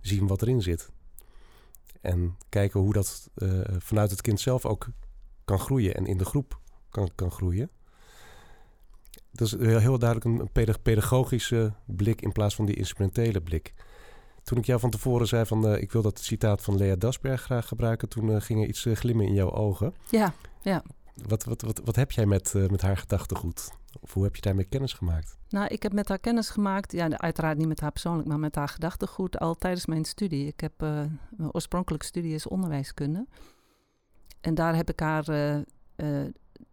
zien 0.00 0.26
wat 0.26 0.42
erin 0.42 0.62
zit. 0.62 0.90
En 2.00 2.36
kijken 2.48 2.80
hoe 2.80 2.92
dat 2.92 3.30
uh, 3.36 3.60
vanuit 3.78 4.10
het 4.10 4.20
kind 4.20 4.40
zelf 4.40 4.66
ook 4.66 4.88
kan 5.44 5.58
groeien 5.58 5.94
en 5.94 6.06
in 6.06 6.18
de 6.18 6.24
groep 6.24 6.60
kan, 6.88 7.10
kan 7.14 7.30
groeien. 7.30 7.70
Dat 9.32 9.46
is 9.46 9.52
heel 9.58 9.98
duidelijk 9.98 10.24
een 10.24 10.78
pedagogische 10.82 11.72
blik 11.86 12.22
in 12.22 12.32
plaats 12.32 12.54
van 12.54 12.66
die 12.66 12.76
instrumentele 12.76 13.40
blik. 13.40 13.74
Toen 14.42 14.58
ik 14.58 14.64
jou 14.64 14.80
van 14.80 14.90
tevoren 14.90 15.26
zei 15.26 15.46
van 15.46 15.66
uh, 15.66 15.80
ik 15.82 15.92
wil 15.92 16.02
dat 16.02 16.18
citaat 16.18 16.62
van 16.62 16.76
Lea 16.76 16.96
Dasberg 16.96 17.42
graag 17.42 17.68
gebruiken, 17.68 18.08
toen 18.08 18.30
uh, 18.30 18.40
ging 18.40 18.62
er 18.62 18.68
iets 18.68 18.86
glimmen 18.92 19.26
in 19.26 19.34
jouw 19.34 19.52
ogen. 19.52 19.94
Ja, 20.10 20.32
ja. 20.62 20.82
Wat, 21.26 21.44
wat, 21.44 21.62
wat, 21.62 21.80
wat 21.84 21.96
heb 21.96 22.12
jij 22.12 22.26
met, 22.26 22.54
met 22.70 22.82
haar 22.82 22.96
gedachtegoed? 22.96 23.70
Of 24.00 24.12
hoe 24.12 24.24
heb 24.24 24.36
je 24.36 24.42
daarmee 24.42 24.64
kennis 24.64 24.92
gemaakt? 24.92 25.36
Nou, 25.48 25.66
ik 25.66 25.82
heb 25.82 25.92
met 25.92 26.08
haar 26.08 26.18
kennis 26.18 26.48
gemaakt, 26.50 26.92
ja, 26.92 27.10
uiteraard 27.10 27.58
niet 27.58 27.68
met 27.68 27.80
haar 27.80 27.92
persoonlijk, 27.92 28.28
maar 28.28 28.38
met 28.38 28.54
haar 28.54 28.68
gedachtegoed 28.68 29.38
al 29.38 29.54
tijdens 29.54 29.86
mijn 29.86 30.04
studie. 30.04 30.46
Ik 30.46 30.60
heb, 30.60 30.72
mijn 30.78 31.52
oorspronkelijke 31.52 32.06
studie 32.06 32.34
is 32.34 32.46
onderwijskunde. 32.46 33.26
En 34.40 34.54
daar 34.54 34.76
heb 34.76 34.88
ik 34.90 35.00
haar, 35.00 35.24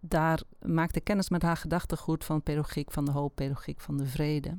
daar 0.10 0.42
maakte 0.62 1.00
kennis 1.00 1.30
met 1.30 1.42
haar 1.42 1.58
gedachtegoed 1.58 2.26
van 2.26 2.44
pedagogiek 2.44 2.92
van 2.92 3.06
de 3.06 3.12
hoop, 3.12 3.36
pedagogiek 3.36 3.80
van 3.80 3.98
de 3.98 4.06
vrede. 4.06 4.58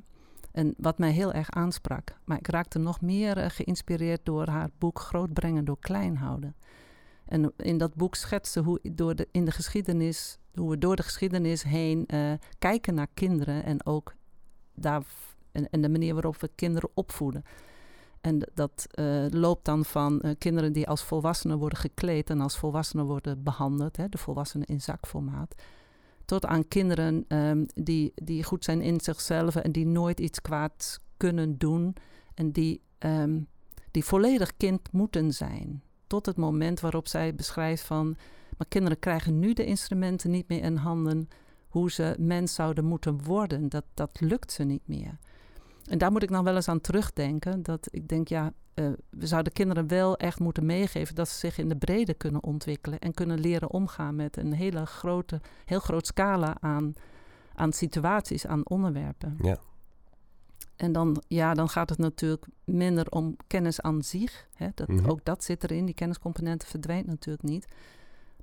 En 0.53 0.75
wat 0.77 0.99
mij 0.99 1.11
heel 1.11 1.33
erg 1.33 1.51
aansprak. 1.51 2.17
Maar 2.25 2.39
ik 2.39 2.49
raakte 2.49 2.79
nog 2.79 3.01
meer 3.01 3.51
geïnspireerd 3.51 4.21
door 4.25 4.49
haar 4.49 4.71
boek 4.79 4.99
Grootbrengen 4.99 5.65
door 5.65 5.79
Klein 5.81 6.17
houden. 6.17 6.57
En 7.25 7.53
in 7.57 7.79
dat 7.79 7.95
boek 7.95 8.15
schetste 8.15 8.61
hoe 8.61 8.81
door 8.83 9.15
de, 9.15 9.29
in 9.31 9.45
de 9.45 9.51
geschiedenis 9.51 10.39
hoe 10.59 10.71
we 10.71 10.79
door 10.79 10.97
de 10.97 11.03
geschiedenis 11.03 11.63
heen 11.63 12.05
uh, 12.07 12.33
kijken 12.59 12.95
naar 12.95 13.09
kinderen 13.15 13.65
en 13.65 13.87
ook 13.87 14.15
daar, 14.75 15.03
en, 15.53 15.81
de 15.81 15.89
manier 15.89 16.15
waarop 16.15 16.37
we 16.37 16.51
kinderen 16.55 16.91
opvoeden. 16.95 17.45
En 18.21 18.49
dat 18.55 18.87
uh, 18.95 19.27
loopt 19.31 19.65
dan 19.65 19.85
van 19.85 20.21
uh, 20.25 20.31
kinderen 20.39 20.73
die 20.73 20.89
als 20.89 21.03
volwassenen 21.03 21.59
worden 21.59 21.79
gekleed 21.79 22.31
en 22.31 22.41
als 22.41 22.57
volwassenen 22.57 23.07
worden 23.07 23.43
behandeld, 23.43 23.97
hè, 23.97 24.09
de 24.09 24.19
volwassenen 24.19 24.67
in 24.67 24.81
zakformaat, 24.81 25.55
tot 26.25 26.47
aan 26.47 26.69
kinderen 26.69 27.25
um, 27.29 27.67
die, 27.75 28.13
die 28.15 28.45
goed 28.45 28.65
zijn 28.65 28.81
in 28.81 29.01
zichzelf 29.01 29.57
en 29.57 29.73
die 29.73 29.87
nooit 29.87 30.21
iets 30.21 30.41
kwaad 30.41 31.01
kunnen 31.17 31.59
doen 31.59 31.97
en 32.35 32.53
die, 32.53 32.83
um, 32.99 33.49
die 33.91 34.05
volledig 34.05 34.57
kind 34.57 34.93
moeten 34.93 35.33
zijn. 35.33 35.83
Tot 36.07 36.27
het 36.27 36.37
moment 36.37 36.81
waarop 36.81 37.09
zij 37.09 37.35
beschrijft 37.35 37.83
van 37.83 38.17
maar 38.59 38.69
kinderen 38.69 38.99
krijgen 38.99 39.39
nu 39.39 39.53
de 39.53 39.65
instrumenten 39.65 40.31
niet 40.31 40.49
meer 40.49 40.63
in 40.63 40.77
handen 40.77 41.29
hoe 41.69 41.91
ze 41.91 42.15
mens 42.19 42.55
zouden 42.55 42.85
moeten 42.85 43.23
worden. 43.23 43.69
Dat, 43.69 43.85
dat 43.95 44.21
lukt 44.21 44.53
ze 44.53 44.65
niet 44.65 44.89
meer. 44.89 45.19
En 45.89 45.99
daar 45.99 46.13
moet 46.13 46.23
ik 46.23 46.31
nog 46.31 46.43
wel 46.43 46.55
eens 46.55 46.69
aan 46.69 46.81
terugdenken. 46.81 47.63
Dat 47.63 47.89
ik 47.91 48.09
denk, 48.09 48.29
ja, 48.29 48.53
uh, 48.75 48.89
we 49.11 49.27
zouden 49.27 49.53
kinderen 49.53 49.89
wel 49.89 50.17
echt 50.17 50.39
moeten 50.39 50.67
meegeven 50.67 51.15
dat 51.15 51.29
ze 51.29 51.39
zich 51.39 51.59
in 51.59 51.69
de 51.69 51.77
brede 51.77 52.15
kunnen 52.15 52.43
ontwikkelen 52.43 52.99
en 52.99 53.15
kunnen 53.15 53.41
leren 53.41 53.71
omgaan 53.71 54.17
met 54.17 54.37
een 54.37 54.53
hele 54.53 54.87
grote, 54.87 55.41
heel 55.65 55.81
groot 55.81 56.07
scala 56.07 56.57
aan, 56.61 56.93
aan 57.55 57.73
situaties, 57.73 58.47
aan 58.47 58.67
onderwerpen. 58.67 59.37
Ja. 59.43 59.59
En 60.77 60.93
dan, 60.93 61.23
ja, 61.29 61.55
dan 61.55 61.69
gaat 61.69 61.89
het 61.89 61.99
natuurlijk 61.99 62.47
minder 62.65 63.11
om 63.11 63.37
kennis 63.47 63.81
aan 63.81 64.03
zich. 64.03 64.47
Hè? 64.55 64.69
Dat, 64.75 64.89
mm 64.89 64.99
-hmm. 64.99 65.07
Ook 65.07 65.25
dat 65.25 65.45
zit 65.45 65.65
erin. 65.65 65.85
Die 65.85 65.95
kenniscomponenten 65.95 66.69
verdwijnt 66.69 67.07
natuurlijk 67.07 67.49
niet. 67.49 67.67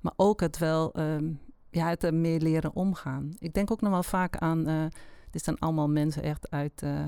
Maar 0.00 0.12
ook 0.16 0.40
het 0.40 0.58
wel, 0.58 0.92
ehm, 0.92 1.32
ja, 1.70 1.88
het 1.88 2.04
ermee 2.04 2.40
leren 2.40 2.74
omgaan. 2.74 3.34
Ik 3.38 3.54
denk 3.54 3.70
ook 3.70 3.80
nog 3.80 3.92
wel 3.92 4.02
vaak 4.02 4.36
aan, 4.36 4.68
uh, 4.68 4.84
dit 5.30 5.44
zijn 5.44 5.58
allemaal 5.58 5.88
mensen 5.88 6.22
echt 6.22 6.50
uit, 6.50 6.82
uh, 6.82 7.06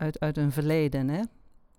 uit, 0.00 0.20
uit 0.20 0.36
hun 0.36 0.52
verleden, 0.52 1.08
hè. 1.08 1.22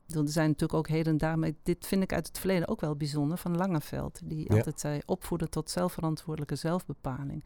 Er 0.08 0.30
zijn 0.30 0.48
natuurlijk 0.48 0.74
ook 0.74 0.88
heden 0.88 1.12
en 1.12 1.18
daar, 1.18 1.40
maar 1.40 1.52
dit 1.64 1.88
vind 1.88 2.04
ik 2.04 2.14
uit 2.14 2.28
het 2.28 2.40
verleden 2.40 2.68
ook 2.68 2.82
wel 2.82 2.96
bijzonder, 2.96 3.38
van 3.38 3.58
Langeveld. 3.58 4.20
Die 4.24 4.52
altijd 4.52 4.80
zei, 4.80 5.00
opvoeden 5.06 5.50
tot 5.50 5.70
zelfverantwoordelijke 5.70 6.56
zelfbepaling. 6.56 7.44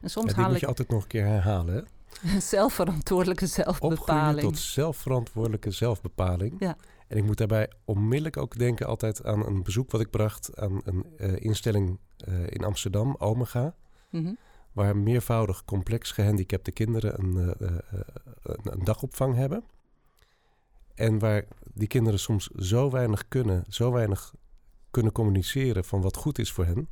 En 0.00 0.10
soms 0.10 0.30
ja, 0.30 0.40
haal 0.40 0.50
moet 0.50 0.60
je 0.60 0.66
altijd 0.66 0.88
nog 0.88 1.02
een 1.02 1.08
keer 1.08 1.26
herhalen, 1.26 1.74
hè? 1.74 1.82
zelfverantwoordelijke 2.40 3.46
zelfbepaling. 3.46 4.00
Opgroeien 4.00 4.40
tot 4.40 4.58
zelfverantwoordelijke 4.58 5.70
zelfbepaling. 5.70 6.56
Ja. 6.58 6.76
En 7.06 7.16
ik 7.16 7.24
moet 7.24 7.38
daarbij 7.38 7.70
onmiddellijk 7.84 8.36
ook 8.36 8.58
denken 8.58 8.86
altijd 8.86 9.24
aan 9.24 9.46
een 9.46 9.62
bezoek 9.62 9.90
wat 9.90 10.00
ik 10.00 10.10
bracht 10.10 10.56
aan 10.56 10.80
een 10.84 11.04
uh, 11.18 11.36
instelling 11.36 11.98
uh, 12.28 12.46
in 12.46 12.64
Amsterdam, 12.64 13.16
Omega. 13.18 13.74
Mm 14.10 14.24
-hmm. 14.24 14.38
Waar 14.72 14.96
meervoudig 14.96 15.64
complex 15.64 16.10
gehandicapte 16.10 16.72
kinderen 16.72 17.18
een, 17.18 17.36
uh, 17.36 17.68
een, 18.42 18.72
een, 18.72 18.84
dagopvang 18.84 19.34
hebben. 19.34 19.64
En 20.94 21.18
waar 21.18 21.44
die 21.74 21.88
kinderen 21.88 22.18
soms 22.18 22.46
zo 22.46 22.90
weinig 22.90 23.28
kunnen, 23.28 23.64
zo 23.68 23.92
weinig 23.92 24.34
kunnen 24.90 25.12
communiceren 25.12 25.84
van 25.84 26.00
wat 26.00 26.16
goed 26.16 26.38
is 26.38 26.52
voor 26.52 26.64
hen. 26.64 26.88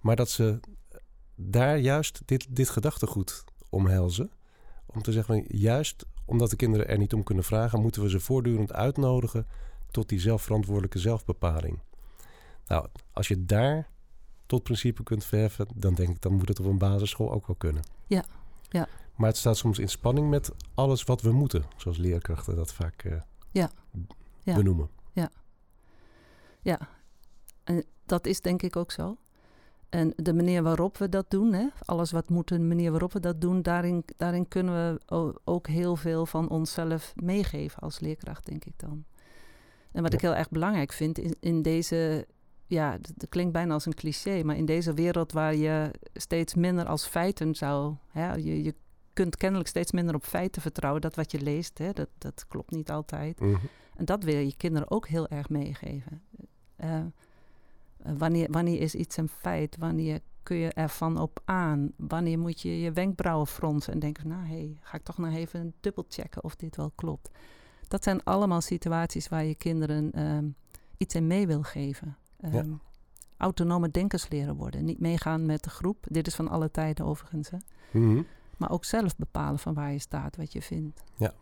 Maar 0.00 0.16
dat 0.16 0.30
ze 0.30 0.60
daar 1.34 1.78
juist 1.78 2.22
dit, 2.24 2.46
dit 2.50 2.68
gedachtegoed 2.68 3.44
omhelzen. 3.68 4.30
Om 4.86 5.02
te 5.02 5.12
zeggen, 5.12 5.44
juist 5.48 6.04
omdat 6.24 6.50
de 6.50 6.56
kinderen 6.56 6.88
er 6.88 6.98
niet 6.98 7.12
om 7.12 7.22
kunnen 7.22 7.44
vragen, 7.44 7.80
moeten 7.80 8.02
we 8.02 8.10
ze 8.10 8.20
voortdurend 8.20 8.72
uitnodigen 8.72 9.46
tot 9.90 10.08
die 10.08 10.20
zelfverantwoordelijke 10.20 10.98
zelfbepaling. 10.98 11.78
Nou, 12.66 12.86
als 13.12 13.28
je 13.28 13.44
daar 13.44 13.88
tot 14.46 14.62
principe 14.62 15.02
kunt 15.02 15.24
verheffen, 15.24 15.66
dan 15.74 15.94
denk 15.94 16.08
ik, 16.08 16.22
dan 16.22 16.32
moet 16.32 16.48
het 16.48 16.60
op 16.60 16.66
een 16.66 16.78
basisschool 16.78 17.32
ook 17.32 17.46
wel 17.46 17.56
kunnen. 17.56 17.82
Ja, 18.06 18.24
ja. 18.68 18.88
Maar 19.16 19.28
het 19.28 19.36
staat 19.36 19.56
soms 19.56 19.78
in 19.78 19.88
spanning 19.88 20.30
met 20.30 20.50
alles 20.74 21.04
wat 21.04 21.22
we 21.22 21.32
moeten, 21.32 21.64
zoals 21.76 21.96
leerkrachten 21.96 22.56
dat 22.56 22.72
vaak 22.72 23.04
uh, 23.04 23.20
ja. 23.50 23.70
ja. 24.42 24.54
benoemen. 24.54 24.88
Ja, 25.12 25.30
ja. 26.62 26.78
En 27.64 27.84
dat 28.06 28.26
is 28.26 28.40
denk 28.40 28.62
ik 28.62 28.76
ook 28.76 28.90
zo. 28.90 29.16
En 29.88 30.12
de 30.16 30.34
manier 30.34 30.62
waarop 30.62 30.96
we 30.96 31.08
dat 31.08 31.30
doen, 31.30 31.52
hè, 31.52 31.66
alles 31.84 32.10
wat 32.10 32.28
moet, 32.28 32.48
de 32.48 32.58
manier 32.58 32.90
waarop 32.90 33.12
we 33.12 33.20
dat 33.20 33.40
doen, 33.40 33.62
daarin, 33.62 34.04
daarin 34.16 34.48
kunnen 34.48 34.98
we 35.06 35.40
ook 35.44 35.66
heel 35.66 35.96
veel 35.96 36.26
van 36.26 36.48
onszelf 36.48 37.12
meegeven 37.16 37.82
als 37.82 38.00
leerkracht, 38.00 38.46
denk 38.46 38.64
ik 38.64 38.72
dan. 38.76 39.04
En 39.92 40.02
wat 40.02 40.12
ik 40.12 40.20
heel 40.20 40.34
erg 40.34 40.50
belangrijk 40.50 40.92
vind 40.92 41.18
in, 41.18 41.36
in 41.40 41.62
deze, 41.62 42.26
ja, 42.68 42.98
dat 43.14 43.28
klinkt 43.28 43.52
bijna 43.52 43.72
als 43.72 43.86
een 43.86 43.94
cliché, 43.94 44.42
maar 44.42 44.56
in 44.56 44.64
deze 44.64 44.94
wereld 44.94 45.32
waar 45.32 45.54
je 45.54 45.90
steeds 46.12 46.54
minder 46.54 46.86
als 46.86 47.06
feiten 47.06 47.54
zou, 47.54 47.94
hè, 48.08 48.34
je, 48.34 48.62
je 48.62 48.74
kunt 49.12 49.36
kennelijk 49.36 49.68
steeds 49.68 49.92
minder 49.92 50.14
op 50.14 50.24
feiten 50.24 50.62
vertrouwen, 50.62 51.00
dat 51.00 51.14
wat 51.14 51.30
je 51.30 51.40
leest, 51.40 51.78
hè, 51.78 51.92
dat, 51.92 52.08
dat 52.18 52.44
klopt 52.48 52.70
niet 52.70 52.90
altijd. 52.90 53.40
Mhm. 53.40 53.66
En 53.96 54.04
dat 54.04 54.24
wil 54.24 54.36
je 54.36 54.56
kinderen 54.56 54.90
ook 54.90 55.08
heel 55.08 55.28
erg 55.28 55.48
meegeven. 55.48 56.22
Uh, 56.80 56.98
eh, 56.98 57.04
wanneer, 57.98 58.50
wanneer 58.50 58.80
is 58.80 58.94
iets 58.94 59.16
een 59.16 59.28
feit? 59.28 59.76
Wanneer 59.78 60.20
kun 60.42 60.56
je 60.56 60.72
ervan 60.72 61.18
op 61.20 61.40
aan? 61.44 61.92
Wanneer 61.96 62.38
moet 62.38 62.60
je 62.60 62.80
je 62.80 62.92
wenkbrauwen 62.92 63.46
fronsen 63.46 63.92
en 63.92 63.98
denken: 63.98 64.28
Nou, 64.28 64.46
hé, 64.46 64.54
hey, 64.54 64.78
ga 64.80 64.96
ik 64.96 65.02
toch 65.02 65.18
nog 65.18 65.34
even 65.34 65.74
dubbelchecken 65.80 66.44
of 66.44 66.56
dit 66.56 66.76
wel 66.76 66.92
klopt? 66.94 67.30
Dat 67.88 68.04
zijn 68.04 68.24
allemaal 68.24 68.60
situaties 68.60 69.28
waar 69.28 69.44
je 69.44 69.54
kinderen 69.54 70.12
ehm, 70.12 70.48
iets 70.96 71.14
in 71.14 71.26
mee 71.26 71.46
wil 71.46 71.62
geven. 71.62 72.16
Um, 72.44 72.80
Autonome 73.36 73.90
denkers 73.90 74.28
leren 74.28 74.54
worden. 74.54 74.84
Niet 74.84 75.00
meegaan 75.00 75.46
met 75.46 75.62
de 75.62 75.70
groep. 75.70 76.04
Dit 76.08 76.26
is 76.26 76.34
van 76.34 76.48
alle 76.48 76.70
tijden 76.70 77.06
overigens. 77.06 77.50
Hè? 77.50 77.58
Mhm. 77.90 78.22
Maar 78.56 78.70
ook 78.70 78.84
zelf 78.84 79.16
bepalen 79.16 79.58
van 79.58 79.74
waar 79.74 79.92
je 79.92 79.98
staat, 79.98 80.36
wat 80.36 80.52
je 80.52 80.62
vindt. 80.62 81.02
Ja. 81.16 81.34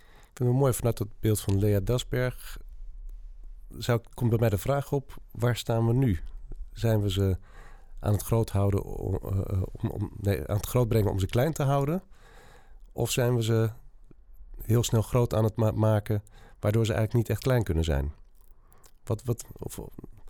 Ik 0.00 0.44
vind 0.44 0.48
het 0.48 0.58
mooi 0.58 0.72
vanuit 0.72 0.98
het 0.98 1.20
beeld 1.20 1.40
van 1.40 1.58
Lea 1.58 1.80
Dasberg 1.80 2.58
zou, 3.68 4.00
komt 4.14 4.30
bij 4.30 4.38
mij 4.38 4.48
de 4.48 4.58
vraag 4.58 4.92
op: 4.92 5.16
waar 5.30 5.56
staan 5.56 5.86
we 5.86 5.92
nu? 5.92 6.20
Zijn 6.72 7.00
we 7.00 7.10
ze 7.10 7.38
aan 8.00 8.12
het 8.12 8.22
groot 8.22 8.50
houden 8.50 8.84
om, 8.84 9.18
uh, 9.22 9.62
om, 9.72 9.90
om 9.90 10.10
nee, 10.16 10.48
aan 10.48 10.56
het 10.56 10.66
groot 10.66 10.88
brengen 10.88 11.10
om 11.10 11.18
ze 11.18 11.26
klein 11.26 11.52
te 11.52 11.62
houden? 11.62 12.02
Of 12.92 13.10
zijn 13.10 13.34
we 13.34 13.42
ze 13.42 13.70
heel 14.62 14.82
snel 14.82 15.02
groot 15.02 15.34
aan 15.34 15.44
het 15.44 15.56
ma 15.56 15.70
maken, 15.70 16.22
waardoor 16.60 16.86
ze 16.86 16.92
eigenlijk 16.92 17.22
niet 17.22 17.36
echt 17.36 17.42
klein 17.46 17.62
kunnen 17.62 17.84
zijn? 17.84 18.12
Wat, 19.08 19.22
wat, 19.24 19.44
of, 19.58 19.80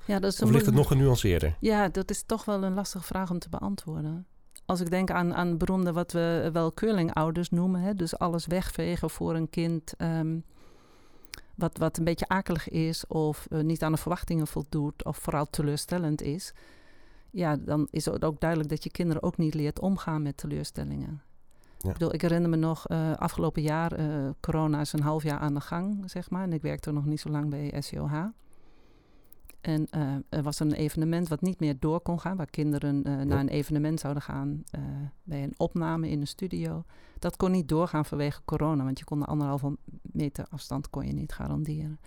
ja, 0.05 0.19
dat 0.19 0.33
is 0.33 0.43
of 0.43 0.51
ligt 0.51 0.67
het 0.67 0.75
nog 0.75 0.89
genuanceerder? 0.89 1.57
Ja, 1.61 1.89
dat 1.89 2.11
is 2.11 2.23
toch 2.23 2.45
wel 2.45 2.63
een 2.63 2.75
lastige 2.75 3.05
vraag 3.05 3.31
om 3.31 3.39
te 3.39 3.49
beantwoorden. 3.49 4.27
Als 4.67 4.81
ik 4.81 4.91
denk 4.91 5.11
aan, 5.11 5.35
aan 5.35 5.57
beroemde 5.57 5.93
wat 5.93 6.13
we 6.13 6.51
wel 6.53 6.75
curlingouders 6.75 7.51
noemen, 7.51 7.81
hè, 7.81 7.95
dus 7.95 8.19
alles 8.19 8.47
wegvegen 8.47 9.11
voor 9.11 9.35
een 9.35 9.51
kind. 9.51 9.95
Um, 9.99 10.45
wat, 11.55 11.79
wat 11.79 11.99
een 11.99 12.05
beetje 12.05 12.29
akelig 12.29 12.69
is 12.69 13.07
of 13.07 13.47
uh, 13.51 13.61
niet 13.61 13.83
aan 13.83 13.93
de 13.93 13.99
verwachtingen 13.99 14.47
voldoet 14.47 15.05
of 15.05 15.17
vooral 15.17 15.47
teleurstellend 15.51 16.23
is, 16.23 16.53
ja, 17.31 17.57
dan 17.57 17.89
is 17.91 18.05
het 18.05 18.25
ook 18.25 18.41
duidelijk 18.41 18.71
dat 18.71 18.85
je 18.85 18.91
kinderen 18.91 19.23
ook 19.23 19.37
niet 19.37 19.55
leert 19.55 19.81
omgaan 19.81 20.23
met 20.23 20.37
teleurstellingen. 20.37 21.23
Ja. 21.79 21.89
Ik, 21.89 21.93
bedoel, 21.93 22.15
ik 22.15 22.21
herinner 22.21 22.51
me 22.51 22.57
nog, 22.57 22.91
uh, 22.91 23.13
afgelopen 23.17 23.63
jaar, 23.63 24.01
uh, 24.01 24.29
corona 24.41 24.81
is 24.81 24.93
een 24.93 25.03
half 25.03 25.23
jaar 25.23 25.39
aan 25.39 25.55
de 25.55 25.61
gang, 25.61 26.11
zeg 26.11 26.31
maar. 26.31 26.43
En 26.43 26.53
ik 26.53 26.63
werkte 26.63 26.93
nog 26.93 27.05
niet 27.05 27.21
zo 27.21 27.29
lang 27.29 27.51
bij 27.51 27.75
SCOH. 27.79 28.25
En 29.61 29.87
uh, 29.97 30.15
er 30.29 30.43
was 30.43 30.61
een 30.61 30.73
evenement 30.73 31.29
wat 31.29 31.41
niet 31.41 31.61
meer 31.61 31.77
door 31.79 32.01
kon 32.01 32.21
gaan, 32.21 32.37
waar 32.37 32.51
kinderen 32.51 33.09
uh, 33.09 33.21
naar 33.21 33.41
een 33.41 33.49
evenement 33.49 34.01
zouden 34.01 34.23
gaan 34.23 34.65
uh, 34.79 34.83
bij 35.23 35.43
een 35.43 35.55
opname 35.57 36.09
in 36.09 36.21
een 36.21 36.27
studio. 36.27 36.85
Dat 37.19 37.37
kon 37.37 37.51
niet 37.51 37.69
doorgaan 37.69 38.05
vanwege 38.05 38.41
corona, 38.45 38.85
want 38.85 38.99
je 38.99 39.05
kon 39.05 39.19
de 39.19 39.25
anderhalve 39.25 39.77
meter 40.03 40.47
afstand 40.51 40.91
kon 40.91 41.07
je 41.07 41.13
niet 41.13 41.33
garanderen. 41.33 42.01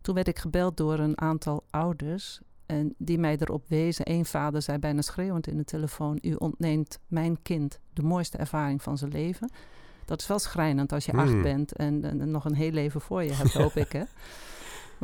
Toen 0.00 0.14
werd 0.14 0.28
ik 0.28 0.38
gebeld 0.38 0.76
door 0.76 0.98
een 0.98 1.20
aantal 1.20 1.64
ouders 1.70 2.40
en 2.66 2.94
die 2.98 3.18
mij 3.18 3.36
erop 3.38 3.64
wezen. 3.68 4.10
Eén 4.10 4.24
vader 4.24 4.62
zei 4.62 4.78
bijna 4.78 5.02
schreeuwend 5.02 5.46
in 5.46 5.56
de 5.56 5.64
telefoon: 5.64 6.18
U 6.22 6.34
ontneemt 6.34 6.98
mijn 7.06 7.42
kind 7.42 7.80
de 7.92 8.02
mooiste 8.02 8.38
ervaring 8.38 8.82
van 8.82 8.98
zijn 8.98 9.10
leven. 9.10 9.50
Dat 10.04 10.20
is 10.20 10.26
wel 10.26 10.38
schrijnend 10.38 10.92
als 10.92 11.04
je 11.04 11.12
mm. 11.12 11.18
acht 11.18 11.42
bent 11.42 11.72
en, 11.72 12.04
en, 12.04 12.30
nog 12.30 12.44
een 12.44 12.54
heel 12.54 12.70
leven 12.70 13.00
voor 13.00 13.22
je 13.22 13.32
hebt, 13.32 13.52
hoop 13.52 13.76
ik. 13.76 13.92
Hè? 13.92 14.02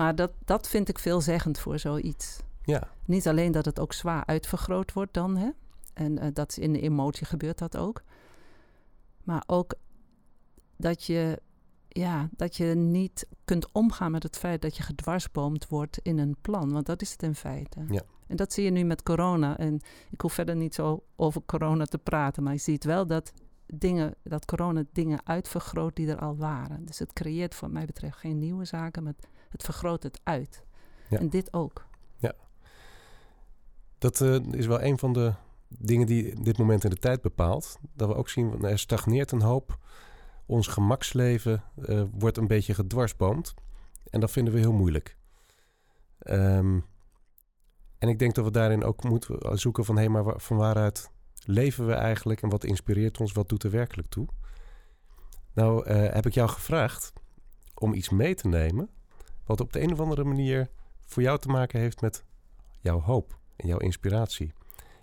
Maar 0.00 0.14
dat, 0.14 0.30
dat 0.45 0.69
vind 0.69 0.88
ik 0.88 0.99
veelzeggend 0.99 1.59
voor 1.59 1.78
zoiets. 1.78 2.40
Ja. 2.62 2.88
Niet 3.04 3.28
alleen 3.28 3.52
dat 3.52 3.64
het 3.64 3.80
ook 3.80 3.92
zwaar 3.92 4.26
uitvergroot 4.26 4.92
wordt 4.92 5.14
dan, 5.14 5.37
hè? 5.37 5.50
En 5.95 6.25
uh, 6.25 6.26
dat 6.33 6.57
in 6.57 6.73
de 6.73 6.80
emotie 6.80 7.26
gebeurt 7.26 7.59
dat 7.59 7.76
ook. 7.76 8.02
Maar 9.23 9.42
ook 9.47 9.75
dat 10.76 11.04
je, 11.04 11.42
ja, 11.88 12.28
dat 12.37 12.57
je 12.57 12.64
niet 12.64 13.26
kunt 13.45 13.73
omgaan 13.73 14.11
met 14.11 14.23
het 14.23 14.38
feit 14.38 14.62
dat 14.62 14.76
je 14.76 14.83
gedwarsboomd 14.83 15.69
wordt 15.69 15.99
in 16.02 16.19
een 16.19 16.37
plan. 16.40 16.73
Want 16.73 16.87
dat 16.87 17.02
is 17.02 17.12
het 17.12 17.23
in 17.23 17.35
feite. 17.35 17.85
Ja. 17.88 18.02
En 18.26 18.37
dat 18.37 18.52
zie 18.52 18.64
je 18.64 18.71
nu 18.71 18.85
met 18.85 19.02
corona. 19.02 19.59
En 19.59 19.80
ik 20.11 20.21
hoef 20.21 20.33
verder 20.33 20.57
niet 20.57 20.75
zo 20.75 21.04
over 21.16 21.42
corona 21.47 21.85
te 21.85 21.99
praten. 21.99 22.42
Maar 22.42 22.52
je 22.52 22.59
ziet 22.59 22.85
wel 22.85 23.07
dat 23.07 23.33
dingen, 23.73 24.15
dat 24.23 24.45
corona 24.45 24.85
dingen 24.93 25.27
uitvergroot 25.27 25.97
die 25.97 26.09
er 26.09 26.19
al 26.19 26.37
waren. 26.37 26.85
Dus 26.85 26.99
het 26.99 27.12
creëert 27.12 27.55
voor 27.55 27.71
mij 27.71 27.85
betreft 27.85 28.17
geen 28.17 28.39
nieuwe 28.39 28.65
zaken, 28.65 29.03
maar 29.03 29.15
het 29.49 29.62
vergroot 29.62 30.03
het 30.03 30.21
uit. 30.23 30.65
Ja. 31.09 31.19
En 31.19 31.29
dit 31.29 31.53
ook. 31.53 31.87
Ja. 32.17 32.33
Dat 33.99 34.21
uh, 34.21 34.35
is 34.50 34.67
wel 34.67 34.83
een 34.83 34.99
van 34.99 35.12
de 35.12 35.35
dingen 35.69 36.07
die 36.07 36.43
dit 36.43 36.59
moment 36.59 36.85
in 36.85 36.91
de 36.91 36.97
tijd 36.97 37.21
bepaalt. 37.21 37.79
Dat 37.95 38.09
we 38.09 38.15
ook 38.15 38.29
zien, 38.29 38.65
er 38.65 38.79
stagneert 38.79 39.33
een 39.33 39.43
hoop. 39.43 39.79
Ons 40.47 40.67
gemaksleven 40.67 41.62
uh, 41.77 42.03
wordt 42.12 42.37
een 42.37 42.47
beetje 42.47 42.75
gedwarsboomd. 42.75 43.55
En 44.11 44.21
dat 44.21 44.31
vinden 44.31 44.55
we 44.55 44.61
heel 44.61 44.73
moeilijk. 44.73 45.17
Um, 46.23 46.85
en 47.99 48.09
ik 48.09 48.19
denk 48.19 48.35
dat 48.35 48.45
we 48.45 48.50
daarin 48.50 48.85
ook 48.85 49.05
moeten 49.05 49.59
zoeken 49.59 49.85
van... 49.85 49.97
hé, 49.97 50.00
hey, 50.00 50.11
maar 50.11 50.41
van 50.41 50.57
waaruit 50.57 51.11
leven 51.50 51.87
we 51.87 51.92
eigenlijk... 51.92 52.42
en 52.42 52.49
wat 52.49 52.64
inspireert 52.64 53.21
ons, 53.21 53.33
wat 53.33 53.49
doet 53.49 53.62
er 53.62 53.71
werkelijk 53.71 54.09
toe? 54.09 54.28
Nou, 55.54 55.90
uh, 55.90 56.12
heb 56.12 56.26
ik 56.26 56.35
jou 56.35 56.49
gevraagd 56.49 57.12
om 57.75 57.95
iets 57.95 58.09
mee 58.09 58.35
te 58.35 58.49
nemen... 58.49 58.90
wat 59.45 59.61
op 59.61 59.73
de 59.73 59.80
een 59.80 59.92
of 59.92 60.00
andere 60.00 60.25
manier 60.25 60.71
voor 61.07 61.23
jou 61.23 61.38
te 61.38 61.49
maken 61.49 61.80
heeft 61.80 62.00
met 62.00 62.25
jouw 62.80 63.00
hoop 63.00 63.38
en 63.57 63.69
jouw 63.69 63.78
inspiratie. 63.78 64.52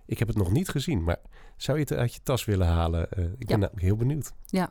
Ik 0.05 0.19
heb 0.19 0.27
het 0.27 0.37
nog 0.37 0.51
niet 0.51 0.69
gezien, 0.69 1.03
maar 1.03 1.19
zou 1.57 1.77
je 1.77 1.83
het 1.83 1.93
uit 1.93 2.13
je 2.13 2.19
tas 2.23 2.45
willen 2.45 2.67
halen? 2.67 3.07
Uh, 3.17 3.25
ik 3.37 3.47
ben 3.47 3.69
heel 3.75 3.95
benieuwd. 3.95 4.33
Ja, 4.45 4.69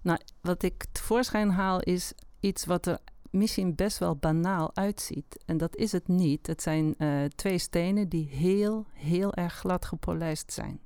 nou, 0.00 0.18
wat 0.40 0.62
ik 0.62 0.84
tevoorschijn 0.92 1.50
haal 1.50 1.80
is 1.80 2.12
iets 2.40 2.64
wat 2.64 2.86
er 2.86 2.98
misschien 3.30 3.74
best 3.74 3.98
wel 3.98 4.16
banaal 4.16 4.76
uitziet. 4.76 5.42
En 5.46 5.56
dat 5.56 5.76
is 5.76 5.92
het 5.92 6.08
niet. 6.08 6.46
Het 6.46 6.62
zijn 6.62 6.94
uh, 6.98 7.24
twee 7.24 7.58
stenen 7.58 8.08
die 8.08 8.28
heel, 8.28 8.86
heel 8.92 9.34
erg 9.34 9.54
glad 9.54 9.84
gepolijst 9.84 10.52
zijn. 10.52 10.80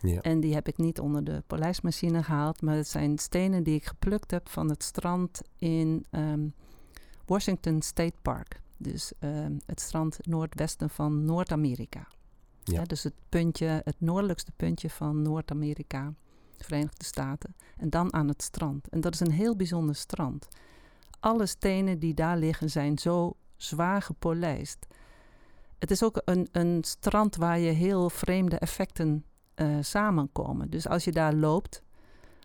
Ja. 0.00 0.20
En 0.20 0.40
die 0.40 0.54
heb 0.54 0.68
ik 0.68 0.78
niet 0.78 1.00
onder 1.00 1.24
de 1.24 1.42
polijsmachine 1.46 2.22
gehaald, 2.22 2.62
maar 2.62 2.76
het 2.76 2.88
zijn 2.88 3.18
stenen 3.18 3.62
die 3.62 3.74
ik 3.74 3.86
geplukt 3.86 4.30
heb 4.30 4.48
van 4.48 4.68
het 4.70 4.82
strand 4.82 5.40
in 5.56 6.04
um, 6.10 6.54
Washington 7.26 7.82
State 7.82 8.14
Park. 8.22 8.60
Dus 8.76 9.12
um, 9.20 9.58
het 9.66 9.80
strand 9.80 10.26
noordwesten 10.26 10.90
van 10.90 11.24
Noord-Amerika. 11.24 12.06
Ja. 12.64 12.84
dus 12.84 13.02
het 13.02 13.14
puntje, 13.28 13.80
het 13.84 13.96
noordelijkste 13.98 14.52
puntje 14.56 14.90
van 14.90 15.22
Noord-Amerika, 15.22 16.14
de 16.56 16.64
Verenigde 16.64 17.04
Staten. 17.04 17.56
En 17.76 17.90
dan 17.90 18.12
aan 18.12 18.28
het 18.28 18.42
strand. 18.42 18.88
En 18.88 19.00
dat 19.00 19.14
is 19.14 19.20
een 19.20 19.30
heel 19.30 19.56
bijzonder 19.56 19.94
strand. 19.94 20.48
Alle 21.20 21.46
stenen 21.46 21.98
die 21.98 22.14
daar 22.14 22.36
liggen 22.36 22.70
zijn 22.70 22.98
zo 22.98 23.36
zwaar 23.56 24.02
gepolijst. 24.02 24.86
Het 25.78 25.90
is 25.90 26.02
ook 26.02 26.22
een, 26.24 26.48
een 26.52 26.84
strand 26.84 27.36
waar 27.36 27.58
je 27.58 27.70
heel 27.70 28.10
vreemde 28.10 28.58
effecten 28.58 29.24
uh, 29.56 29.76
samenkomen. 29.80 30.70
Dus 30.70 30.88
als 30.88 31.04
je 31.04 31.12
daar 31.12 31.34
loopt, 31.34 31.82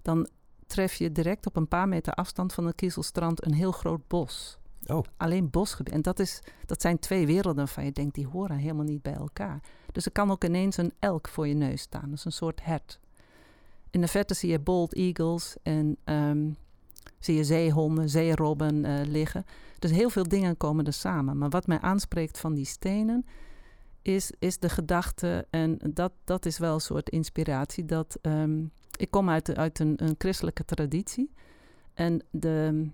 dan 0.02 0.28
tref 0.68 0.94
je 0.94 1.12
direct 1.12 1.46
op 1.46 1.56
een 1.56 1.68
paar 1.68 1.88
meter 1.88 2.14
afstand 2.14 2.54
van 2.54 2.66
het 2.66 2.76
Kieselstrand 2.76 3.46
een 3.46 3.54
heel 3.54 3.72
groot 3.72 4.08
bos. 4.08 4.60
Oh. 4.86 5.04
Alleen 5.18 5.50
bosgebied. 5.50 5.94
En 5.94 6.02
dat, 6.02 6.20
is, 6.20 6.42
dat 6.66 6.82
zijn 6.82 7.00
twee 7.00 7.26
werelden 7.26 7.56
waarvan 7.56 7.86
je 7.86 7.92
denkt, 7.92 8.16
die 8.16 8.28
horen 8.28 8.58
helemaal 8.58 8.86
niet 8.86 9.02
bij 9.02 9.14
elkaar. 9.14 9.60
Dus 9.92 10.06
er 10.06 10.12
kan 10.12 10.32
ook 10.32 10.44
ineens 10.44 10.78
een 10.78 10.94
elk 11.00 11.28
voor 11.28 11.48
je 11.48 11.54
neus 11.54 11.82
staan. 11.82 12.10
Dat 12.10 12.18
is 12.18 12.26
een 12.26 12.32
soort 12.32 12.64
hert. 12.64 13.00
In 13.90 14.02
de 14.02 14.08
verte 14.08 14.34
zie 14.34 14.50
je 14.50 14.60
bald 14.60 14.94
eagles 14.94 15.56
en 15.64 15.98
ehm, 16.04 16.50
zie 17.20 17.36
je 17.36 17.44
zeehonden, 17.44 18.10
zeerobben 18.10 18.86
uh, 18.86 19.00
liggen. 19.06 19.46
Dus 19.80 19.92
heel 19.92 20.10
veel 20.10 20.28
dingen 20.28 20.58
komen 20.58 20.86
er 20.86 20.94
samen. 20.94 21.38
Maar 21.38 21.50
wat 21.50 21.68
mij 21.68 21.80
aanspreekt 21.80 22.40
van 22.40 22.54
die 22.54 22.66
stenen 22.66 23.26
is, 24.02 24.32
is 24.40 24.60
de 24.60 24.70
gedachte, 24.70 25.48
en 25.50 25.80
dat, 25.94 26.12
dat 26.24 26.46
is 26.46 26.58
wel 26.58 26.74
een 26.74 26.80
soort 26.80 27.10
inspiratie, 27.10 27.86
dat 27.86 28.18
ehm, 28.22 28.66
ik 28.98 29.12
kom 29.12 29.30
uit, 29.30 29.56
uit 29.56 29.80
een, 29.80 30.04
een 30.04 30.16
christelijke 30.18 30.66
traditie. 30.66 31.32
En 31.94 32.24
de, 32.30 32.88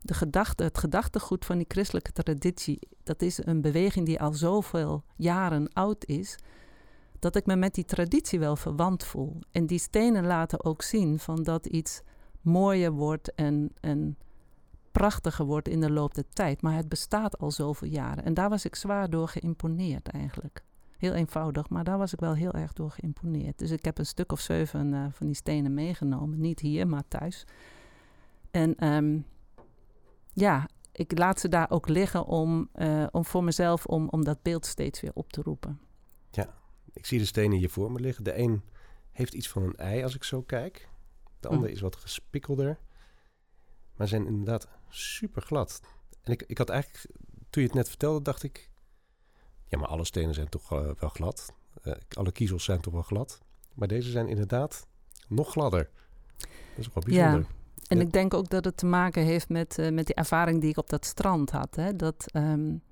de 0.00 0.14
gedachte, 0.14 0.62
het 0.62 0.78
gedachtegoed 0.78 1.44
van 1.44 1.56
die 1.56 1.66
christelijke 1.68 2.12
traditie, 2.12 2.78
dat 3.02 3.22
is 3.22 3.46
een 3.46 3.60
beweging 3.60 4.06
die 4.06 4.20
al 4.20 4.32
zoveel 4.32 5.04
jaren 5.16 5.72
oud 5.72 6.06
is, 6.06 6.38
dat 7.18 7.36
ik 7.36 7.46
me 7.46 7.56
met 7.56 7.74
die 7.74 7.84
traditie 7.84 8.38
wel 8.38 8.56
verwant 8.56 9.04
voel. 9.04 9.38
En 9.50 9.66
die 9.66 9.78
stenen 9.78 10.26
laten 10.26 10.64
ook 10.64 10.82
zien 10.82 11.18
van 11.18 11.42
dat 11.42 11.66
iets 11.66 12.00
mooier 12.40 12.92
wordt 12.92 13.34
en, 13.34 13.72
en 13.80 14.16
prachtiger 14.92 15.44
wordt 15.44 15.68
in 15.68 15.80
de 15.80 15.90
loop 15.90 16.14
der 16.14 16.28
tijd. 16.28 16.62
Maar 16.62 16.76
het 16.76 16.88
bestaat 16.88 17.38
al 17.38 17.50
zoveel 17.50 17.88
jaren. 17.88 18.24
En 18.24 18.34
daar 18.34 18.48
was 18.48 18.64
ik 18.64 18.74
zwaar 18.74 19.10
door 19.10 19.28
geïmponeerd 19.28 20.08
eigenlijk. 20.08 20.64
Heel 20.98 21.12
eenvoudig, 21.12 21.68
maar 21.68 21.84
daar 21.84 21.98
was 21.98 22.12
ik 22.12 22.20
wel 22.20 22.34
heel 22.34 22.52
erg 22.52 22.72
door 22.72 22.90
geïmponeerd. 22.90 23.58
Dus 23.58 23.70
ik 23.70 23.84
heb 23.84 23.98
een 23.98 24.06
stuk 24.06 24.32
of 24.32 24.40
zeven 24.40 24.92
uh, 24.92 25.06
van 25.10 25.26
die 25.26 25.36
stenen 25.36 25.74
meegenomen. 25.74 26.40
Niet 26.40 26.60
hier, 26.60 26.86
maar 26.86 27.08
thuis. 27.08 27.46
En 28.50 28.86
um, 28.86 29.26
ja, 30.32 30.68
ik 30.92 31.18
laat 31.18 31.40
ze 31.40 31.48
daar 31.48 31.70
ook 31.70 31.88
liggen 31.88 32.24
om, 32.24 32.68
uh, 32.74 33.06
om 33.10 33.24
voor 33.24 33.44
mezelf 33.44 33.86
om, 33.86 34.08
om 34.08 34.24
dat 34.24 34.42
beeld 34.42 34.66
steeds 34.66 35.00
weer 35.00 35.10
op 35.14 35.32
te 35.32 35.42
roepen. 35.42 35.80
Ja, 36.30 36.54
ik 36.92 37.06
zie 37.06 37.18
de 37.18 37.24
stenen 37.24 37.58
hier 37.58 37.70
voor 37.70 37.92
me 37.92 38.00
liggen. 38.00 38.24
De 38.24 38.38
een 38.38 38.62
heeft 39.10 39.34
iets 39.34 39.48
van 39.48 39.62
een 39.62 39.76
ei 39.76 40.02
als 40.02 40.14
ik 40.14 40.24
zo 40.24 40.42
kijk. 40.42 40.88
De 41.40 41.48
hm. 41.48 41.54
andere 41.54 41.72
is 41.72 41.80
wat 41.80 41.96
gespikkelder. 41.96 42.78
Maar 43.96 44.08
zijn 44.08 44.26
inderdaad 44.26 44.68
super 44.94 45.42
glad. 45.42 45.80
En 46.22 46.32
ik, 46.32 46.42
ik 46.46 46.58
had 46.58 46.68
eigenlijk, 46.68 47.06
toen 47.50 47.62
je 47.62 47.68
het 47.68 47.76
net 47.76 47.88
vertelde, 47.88 48.22
dacht 48.22 48.42
ik... 48.42 48.70
Ja, 49.68 49.78
maar 49.78 49.88
alle 49.88 50.04
stenen 50.04 50.34
zijn 50.34 50.48
toch 50.48 50.72
uh, 50.72 50.90
wel 50.98 51.08
glad. 51.08 51.52
Uh, 51.84 51.94
alle 52.12 52.32
kiezels 52.32 52.64
zijn 52.64 52.80
toch 52.80 52.92
wel 52.92 53.02
glad. 53.02 53.40
Maar 53.74 53.88
deze 53.88 54.10
zijn 54.10 54.28
inderdaad 54.28 54.86
nog 55.28 55.50
gladder. 55.50 55.90
Dat 56.38 56.48
is 56.76 56.88
wel 56.92 57.02
bijzonder. 57.02 57.40
Ja. 57.40 57.46
En 57.86 58.00
ik 58.00 58.12
denk 58.12 58.34
ook 58.34 58.50
dat 58.50 58.64
het 58.64 58.76
te 58.76 58.86
maken 58.86 59.22
heeft 59.22 59.48
met, 59.48 59.78
uh, 59.78 59.90
met 59.90 60.06
die 60.06 60.14
ervaring 60.14 60.60
die 60.60 60.70
ik 60.70 60.76
op 60.76 60.88
dat 60.88 61.04
strand 61.04 61.50
had. 61.50 61.74
Hè? 61.74 61.96
Dat, 61.96 62.26
um, 62.32 62.82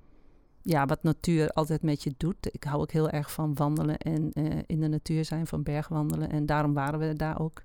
ja, 0.61 0.85
wat 0.85 1.03
natuur 1.03 1.49
altijd 1.49 1.81
met 1.81 2.03
je 2.03 2.13
doet. 2.17 2.53
Ik 2.53 2.63
hou 2.63 2.81
ook 2.81 2.91
heel 2.91 3.09
erg 3.09 3.31
van 3.31 3.55
wandelen 3.55 3.97
en 3.97 4.31
uh, 4.33 4.59
in 4.65 4.79
de 4.79 4.87
natuur 4.87 5.25
zijn, 5.25 5.47
van 5.47 5.63
bergwandelen. 5.63 6.29
En 6.29 6.45
daarom 6.45 6.73
waren 6.73 6.99
we 6.99 7.13
daar 7.13 7.39
ook. 7.39 7.63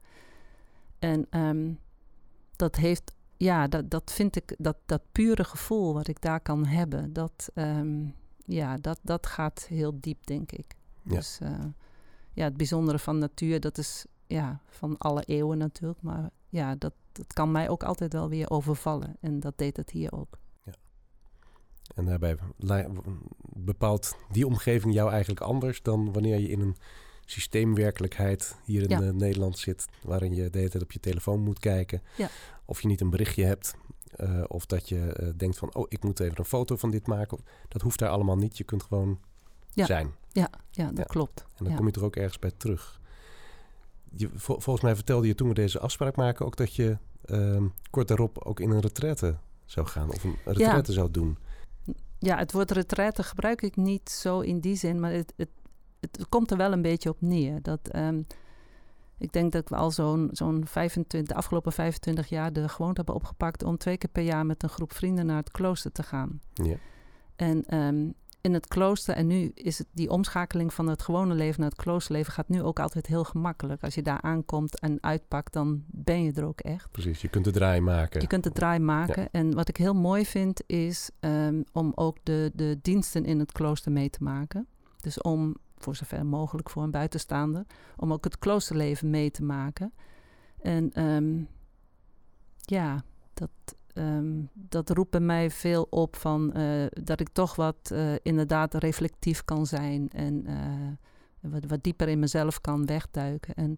En 0.98 1.26
um, 1.30 1.78
dat 2.56 2.76
heeft, 2.76 3.14
ja, 3.36 3.68
dat, 3.68 3.90
dat 3.90 4.12
vind 4.12 4.36
ik, 4.36 4.54
dat, 4.58 4.76
dat 4.86 5.02
pure 5.12 5.44
gevoel 5.44 5.94
wat 5.94 6.08
ik 6.08 6.20
daar 6.20 6.40
kan 6.40 6.66
hebben, 6.66 7.12
dat, 7.12 7.50
um, 7.54 8.14
ja, 8.44 8.76
dat, 8.76 8.98
dat 9.02 9.26
gaat 9.26 9.66
heel 9.68 10.00
diep, 10.00 10.26
denk 10.26 10.52
ik. 10.52 10.74
Ja. 11.02 11.14
Dus 11.14 11.38
uh, 11.42 11.64
ja, 12.32 12.44
het 12.44 12.56
bijzondere 12.56 12.98
van 12.98 13.18
natuur, 13.18 13.60
dat 13.60 13.78
is 13.78 14.06
ja, 14.26 14.60
van 14.66 14.98
alle 14.98 15.22
eeuwen 15.22 15.58
natuurlijk. 15.58 16.02
Maar 16.02 16.30
ja, 16.48 16.74
dat, 16.74 16.92
dat 17.12 17.32
kan 17.32 17.50
mij 17.50 17.68
ook 17.68 17.82
altijd 17.82 18.12
wel 18.12 18.28
weer 18.28 18.50
overvallen. 18.50 19.16
En 19.20 19.40
dat 19.40 19.58
deed 19.58 19.76
het 19.76 19.90
hier 19.90 20.12
ook. 20.12 20.38
Ja. 20.64 20.72
En 21.94 22.04
daarbij 22.04 22.38
bepaalt 23.52 24.16
die 24.30 24.46
omgeving 24.46 24.94
jou 24.94 25.10
eigenlijk 25.10 25.40
anders 25.40 25.82
dan 25.82 26.12
wanneer 26.12 26.38
je 26.38 26.48
in 26.48 26.60
een 26.60 26.76
systeemwerkelijkheid 27.26 28.56
hier 28.64 28.82
in 28.82 28.88
ja. 28.88 29.12
Nederland 29.12 29.58
zit, 29.58 29.86
waarin 30.02 30.34
je 30.34 30.50
de 30.50 30.58
hele 30.58 30.70
tijd 30.70 30.82
op 30.82 30.92
je 30.92 31.00
telefoon 31.00 31.40
moet 31.40 31.58
kijken. 31.58 32.02
Ja. 32.16 32.28
Of 32.64 32.82
je 32.82 32.88
niet 32.88 33.00
een 33.00 33.10
berichtje 33.10 33.44
hebt. 33.44 33.74
Uh, 34.20 34.44
of 34.46 34.66
dat 34.66 34.88
je 34.88 35.16
uh, 35.20 35.28
denkt 35.36 35.58
van, 35.58 35.74
oh, 35.74 35.86
ik 35.88 36.02
moet 36.02 36.20
even 36.20 36.38
een 36.38 36.44
foto 36.44 36.76
van 36.76 36.90
dit 36.90 37.06
maken. 37.06 37.38
Dat 37.68 37.82
hoeft 37.82 37.98
daar 37.98 38.08
allemaal 38.08 38.36
niet. 38.36 38.58
Je 38.58 38.64
kunt 38.64 38.82
gewoon 38.82 39.20
ja. 39.72 39.86
zijn. 39.86 40.14
Ja, 40.32 40.50
ja 40.70 40.90
dat 40.90 41.06
klopt. 41.06 41.46
En 41.56 41.64
dan 41.64 41.76
kom 41.76 41.86
je 41.86 41.92
er 41.92 42.04
ook 42.04 42.16
ergens 42.16 42.38
bij 42.38 42.52
terug 42.56 43.00
je, 44.16 44.30
volgens 44.34 44.80
mij 44.80 44.94
vertelde 44.94 45.26
je 45.26 45.34
toen 45.34 45.48
we 45.48 45.54
deze 45.54 45.78
afspraak 45.78 46.16
maken 46.16 46.46
ook 46.46 46.56
dat 46.56 46.74
je 46.74 46.98
uh, 47.26 47.62
kort 47.90 48.08
daarop 48.08 48.38
ook 48.38 48.60
in 48.60 48.70
een 48.70 48.80
retraite 48.80 49.36
zou 49.64 49.86
gaan 49.86 50.10
of 50.10 50.24
een 50.24 50.36
retraite 50.44 50.92
zou 50.92 51.10
doen. 51.10 51.38
Ja, 52.18 52.38
het 52.38 52.52
woord 52.52 52.70
retraite 52.70 53.22
gebruik 53.22 53.62
ik 53.62 53.76
niet 53.76 54.10
zo 54.10 54.40
in 54.40 54.60
die 54.60 54.76
zin, 54.76 55.00
maar 55.00 55.12
het, 55.12 55.32
het, 55.36 55.48
het 56.10 56.28
komt 56.28 56.50
er 56.50 56.56
wel 56.56 56.72
een 56.72 56.82
beetje 56.82 57.10
op 57.10 57.20
neer. 57.20 57.62
Dat, 57.62 57.96
um, 57.96 58.26
ik 59.18 59.32
denk 59.32 59.52
dat 59.52 59.68
we 59.68 59.76
al 59.76 59.90
zo'n 59.90 60.28
zo'n 60.32 60.66
25, 60.66 61.28
de 61.28 61.34
afgelopen 61.34 61.72
25 61.72 62.28
jaar 62.28 62.52
de 62.52 62.68
gewoonte 62.68 62.96
hebben 62.96 63.14
opgepakt 63.14 63.62
om 63.62 63.76
twee 63.76 63.96
keer 63.96 64.10
per 64.10 64.22
jaar 64.22 64.46
met 64.46 64.62
een 64.62 64.68
groep 64.68 64.92
vrienden 64.92 65.26
naar 65.26 65.36
het 65.36 65.50
klooster 65.50 65.92
te 65.92 66.02
gaan. 66.02 66.40
Ja. 66.52 66.76
En 67.36 67.76
um, 67.76 68.14
in 68.46 68.54
het 68.54 68.66
klooster. 68.66 69.14
En 69.14 69.26
nu 69.26 69.50
is 69.54 69.78
het 69.78 69.86
die 69.92 70.10
omschakeling 70.10 70.74
van 70.74 70.88
het 70.88 71.02
gewone 71.02 71.34
leven 71.34 71.60
naar 71.60 71.70
het 71.70 71.78
kloosterleven 71.78 72.32
gaat 72.32 72.48
nu 72.48 72.62
ook 72.62 72.80
altijd 72.80 73.06
heel 73.06 73.24
gemakkelijk. 73.24 73.82
Als 73.82 73.94
je 73.94 74.02
daar 74.02 74.20
aankomt 74.20 74.80
en 74.80 74.98
uitpakt, 75.00 75.52
dan 75.52 75.84
ben 75.86 76.22
je 76.22 76.32
er 76.32 76.44
ook 76.44 76.60
echt. 76.60 76.90
Precies, 76.90 77.20
je 77.20 77.28
kunt 77.28 77.44
de 77.44 77.50
draai 77.50 77.80
maken. 77.80 78.20
Je 78.20 78.26
kunt 78.26 78.44
de 78.44 78.52
draai 78.52 78.78
maken. 78.78 79.28
En 79.30 79.54
wat 79.54 79.68
ik 79.68 79.76
heel 79.76 79.94
mooi 79.94 80.26
vind, 80.26 80.62
is 80.66 81.10
um, 81.20 81.64
om 81.72 81.92
ook 81.94 82.16
de, 82.22 82.52
de 82.54 82.78
diensten 82.82 83.24
in 83.24 83.38
het 83.38 83.52
klooster 83.52 83.92
mee 83.92 84.10
te 84.10 84.22
maken. 84.22 84.66
Dus 85.00 85.20
om, 85.20 85.56
voor 85.86 85.96
zover 85.96 86.26
mogelijk 86.26 86.70
voor 86.70 86.82
een 86.82 86.90
buitenstaander, 86.90 87.64
om 87.96 88.12
ook 88.12 88.24
het 88.24 88.38
kloosterleven 88.38 89.10
mee 89.10 89.30
te 89.30 89.42
maken. 89.42 89.92
En 90.62 91.02
um, 91.02 91.48
ja, 92.60 93.04
dat, 93.34 93.50
um, 93.94 94.48
dat 94.52 94.90
roept 94.90 95.10
bij 95.10 95.20
mij 95.20 95.50
veel 95.50 95.86
op 95.90 96.16
van 96.16 96.52
uh, 96.56 96.86
dat 97.02 97.20
ik 97.20 97.28
toch 97.28 97.56
wat 97.56 97.90
uh, 97.92 98.14
inderdaad 98.22 98.74
reflectief 98.74 99.44
kan 99.44 99.66
zijn 99.66 100.08
en 100.08 100.50
uh, 100.50 101.52
wat, 101.52 101.64
wat, 101.66 101.82
dieper 101.82 102.08
in 102.08 102.18
mezelf 102.18 102.60
kan 102.60 102.86
wegduiken. 102.86 103.54
En 103.54 103.76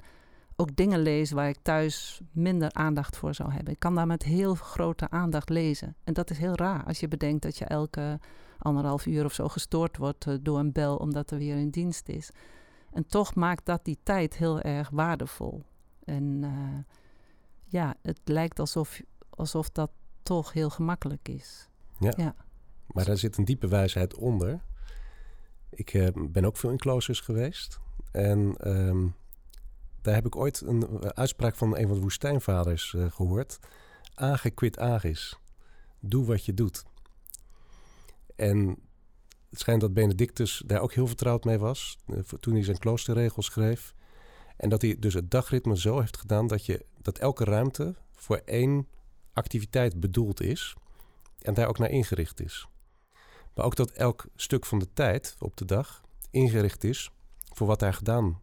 ook 0.60 0.76
dingen 0.76 1.02
lezen 1.02 1.36
waar 1.36 1.48
ik 1.48 1.58
thuis 1.62 2.20
minder 2.30 2.72
aandacht 2.72 3.16
voor 3.16 3.34
zou 3.34 3.52
hebben. 3.52 3.72
Ik 3.72 3.78
kan 3.78 3.94
daar 3.94 4.06
met 4.06 4.22
heel 4.22 4.54
grote 4.54 5.10
aandacht 5.10 5.48
lezen. 5.48 5.96
En 6.04 6.12
dat 6.12 6.30
is 6.30 6.38
heel 6.38 6.56
raar 6.56 6.84
als 6.84 7.00
je 7.00 7.08
bedenkt 7.08 7.42
dat 7.42 7.58
je 7.58 7.64
elke 7.64 8.20
anderhalf 8.58 9.06
uur 9.06 9.24
of 9.24 9.32
zo 9.32 9.48
gestoord 9.48 9.96
wordt 9.96 10.44
door 10.44 10.58
een 10.58 10.72
bel 10.72 10.96
omdat 10.96 11.30
er 11.30 11.38
weer 11.38 11.56
een 11.56 11.70
dienst 11.70 12.08
is. 12.08 12.30
En 12.92 13.06
toch 13.06 13.34
maakt 13.34 13.66
dat 13.66 13.84
die 13.84 13.98
tijd 14.02 14.36
heel 14.36 14.60
erg 14.60 14.90
waardevol. 14.90 15.62
En 16.04 16.44
ja, 17.64 17.94
het 18.02 18.20
lijkt 18.24 18.58
alsof, 18.58 19.00
alsof 19.30 19.70
dat 19.70 19.90
toch 20.22 20.52
heel 20.52 20.70
gemakkelijk 20.70 21.28
is. 21.28 21.68
Ja. 21.98 22.12
ja. 22.16 22.34
Maar 22.86 23.04
daar 23.04 23.16
zit 23.16 23.36
een 23.36 23.44
diepe 23.44 23.68
wijsheid 23.68 24.14
onder. 24.14 24.60
Ik 25.70 25.94
uh, 25.94 26.08
ben 26.14 26.44
ook 26.44 26.56
veel 26.56 26.70
in 26.70 26.76
kloosters 26.76 27.20
geweest. 27.20 27.80
En 28.12 28.70
um, 28.70 29.14
daar 30.08 30.16
heb 30.16 30.26
ik 30.26 30.36
ooit 30.36 30.60
een 30.60 31.14
uitspraak 31.14 31.56
van 31.56 31.76
een 31.76 31.86
van 31.86 31.94
de 31.96 32.02
woestijnvaders 32.02 32.92
uh, 32.92 33.10
gehoord. 33.10 33.58
Age 34.14 34.50
quid 34.50 34.78
agis. 34.78 35.38
Doe 36.00 36.24
wat 36.24 36.44
je 36.44 36.54
doet. 36.54 36.84
En 38.36 38.78
het 39.50 39.58
schijnt 39.58 39.80
dat 39.80 39.94
Benedictus 39.94 40.62
daar 40.66 40.80
ook 40.80 40.92
heel 40.92 41.06
vertrouwd 41.06 41.44
mee 41.44 41.58
was. 41.58 41.98
Uh, 42.06 42.18
toen 42.18 42.54
hij 42.54 42.64
zijn 42.64 42.78
kloosterregels 42.78 43.46
schreef. 43.46 43.94
En 44.56 44.68
dat 44.68 44.82
hij 44.82 44.96
dus 44.98 45.14
het 45.14 45.30
dagritme 45.30 45.78
zo 45.78 46.00
heeft 46.00 46.16
gedaan 46.16 46.46
dat, 46.46 46.66
je, 46.66 46.86
dat 47.02 47.18
elke 47.18 47.44
ruimte 47.44 47.94
voor 48.12 48.36
één 48.36 48.88
activiteit 49.32 50.00
bedoeld 50.00 50.40
is 50.40 50.74
en 51.38 51.54
daar 51.54 51.68
ook 51.68 51.78
naar 51.78 51.90
ingericht 51.90 52.40
is. 52.40 52.68
Maar 53.54 53.64
ook 53.64 53.76
dat 53.76 53.90
elk 53.90 54.26
stuk 54.36 54.66
van 54.66 54.78
de 54.78 54.92
tijd 54.92 55.36
op 55.38 55.56
de 55.56 55.64
dag 55.64 56.02
ingericht 56.30 56.84
is 56.84 57.10
voor 57.54 57.66
wat 57.66 57.78
daar 57.78 57.94
gedaan 57.94 58.40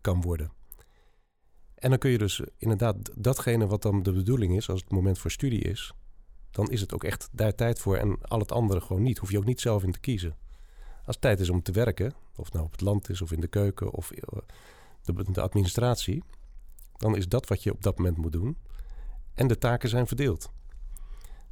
kan 0.00 0.20
worden. 0.20 0.61
En 1.82 1.90
dan 1.90 1.98
kun 1.98 2.10
je 2.10 2.18
dus 2.18 2.42
inderdaad 2.56 2.96
datgene 3.14 3.66
wat 3.66 3.82
dan 3.82 4.02
de 4.02 4.12
bedoeling 4.12 4.56
is, 4.56 4.68
als 4.68 4.80
het 4.80 4.90
moment 4.90 5.18
voor 5.18 5.30
studie 5.30 5.60
is, 5.60 5.92
dan 6.50 6.70
is 6.70 6.80
het 6.80 6.94
ook 6.94 7.04
echt 7.04 7.28
daar 7.32 7.54
tijd 7.54 7.78
voor 7.78 7.96
en 7.96 8.18
al 8.22 8.38
het 8.38 8.52
andere 8.52 8.80
gewoon 8.80 9.02
niet. 9.02 9.18
Hoef 9.18 9.30
je 9.30 9.38
ook 9.38 9.44
niet 9.44 9.60
zelf 9.60 9.82
in 9.82 9.92
te 9.92 10.00
kiezen. 10.00 10.36
Als 10.96 11.14
het 11.14 11.20
tijd 11.20 11.40
is 11.40 11.50
om 11.50 11.62
te 11.62 11.72
werken, 11.72 12.14
of 12.36 12.44
het 12.44 12.52
nou 12.52 12.66
op 12.66 12.72
het 12.72 12.80
land 12.80 13.08
is 13.08 13.22
of 13.22 13.32
in 13.32 13.40
de 13.40 13.46
keuken 13.46 13.90
of 13.90 14.10
eh, 14.10 14.38
de, 15.32 15.40
administratie, 15.40 16.22
dan 16.96 17.16
is 17.16 17.28
dat 17.28 17.48
wat 17.48 17.62
je 17.62 17.72
op 17.72 17.82
dat 17.82 17.96
moment 17.96 18.16
moet 18.16 18.32
doen. 18.32 18.56
En 19.34 19.46
de 19.46 19.58
taken 19.58 19.88
zijn 19.88 20.06
verdeeld. 20.06 20.50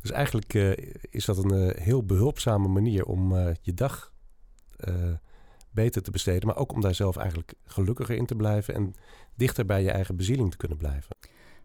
Dus 0.00 0.10
eigenlijk 0.10 0.54
uh, 0.54 0.76
is 1.00 1.24
dat 1.24 1.38
een 1.38 1.54
uh, 1.54 1.74
heel 1.74 2.04
behulpzame 2.04 2.68
manier 2.68 3.04
om 3.04 3.34
je 3.62 3.74
dag 3.74 4.12
beter 5.70 6.02
te 6.02 6.10
besteden. 6.10 6.46
Maar 6.46 6.56
ook 6.56 6.72
om 6.72 6.80
daar 6.80 6.94
zelf 6.94 7.16
eigenlijk 7.16 7.54
gelukkiger 7.64 8.16
in 8.16 8.26
te 8.26 8.34
blijven 8.34 8.74
en 8.74 8.94
dichter 9.34 9.66
bij 9.66 9.82
je 9.82 9.90
eigen 9.90 10.16
bezieling 10.16 10.50
te 10.50 10.56
kunnen 10.56 10.78
blijven. 10.78 11.16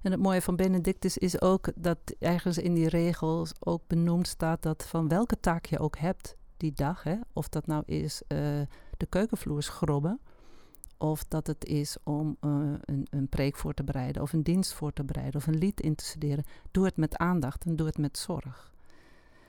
En 0.02 0.12
het 0.12 0.22
mooie 0.22 0.42
van 0.42 0.56
Benedictus 0.56 1.18
is 1.18 1.42
ook 1.42 1.72
dat 1.76 1.98
ergens 2.20 2.58
in 2.58 2.74
die 2.74 2.90
regels 2.90 3.52
ook 3.60 3.82
benoemd 3.88 4.28
staat 4.28 4.62
dat 4.62 4.86
van 4.88 5.08
welke 5.08 5.40
taak 5.40 5.66
je 5.66 5.80
ook 5.80 5.98
hebt 5.98 6.36
die 6.58 6.72
dag, 6.72 7.04
hè, 7.04 7.16
of 7.34 7.50
dat 7.50 7.68
nou 7.68 7.84
is 7.86 8.22
de 8.98 9.06
keukenvloer 9.10 9.64
schrobben, 9.64 10.20
of 10.98 11.24
dat 11.24 11.48
het 11.48 11.66
is 11.66 11.98
om 12.04 12.38
uh, 12.42 12.74
een, 12.82 13.08
een 13.10 13.28
preek 13.30 13.56
voor 13.56 13.74
te 13.74 13.84
bereiden, 13.84 14.22
of 14.22 14.34
een 14.34 14.44
dienst 14.44 14.74
voor 14.74 14.94
te 14.94 15.04
bereiden, 15.04 15.36
of 15.36 15.48
een 15.48 15.58
lied 15.58 15.82
in 15.82 15.96
te 15.96 16.06
studeren. 16.06 16.44
Doe 16.72 16.86
het 16.86 16.98
met 16.98 17.18
aandacht 17.18 17.66
en 17.66 17.76
doe 17.76 17.88
het 17.88 17.98
met 17.98 18.18
zorg. 18.18 18.74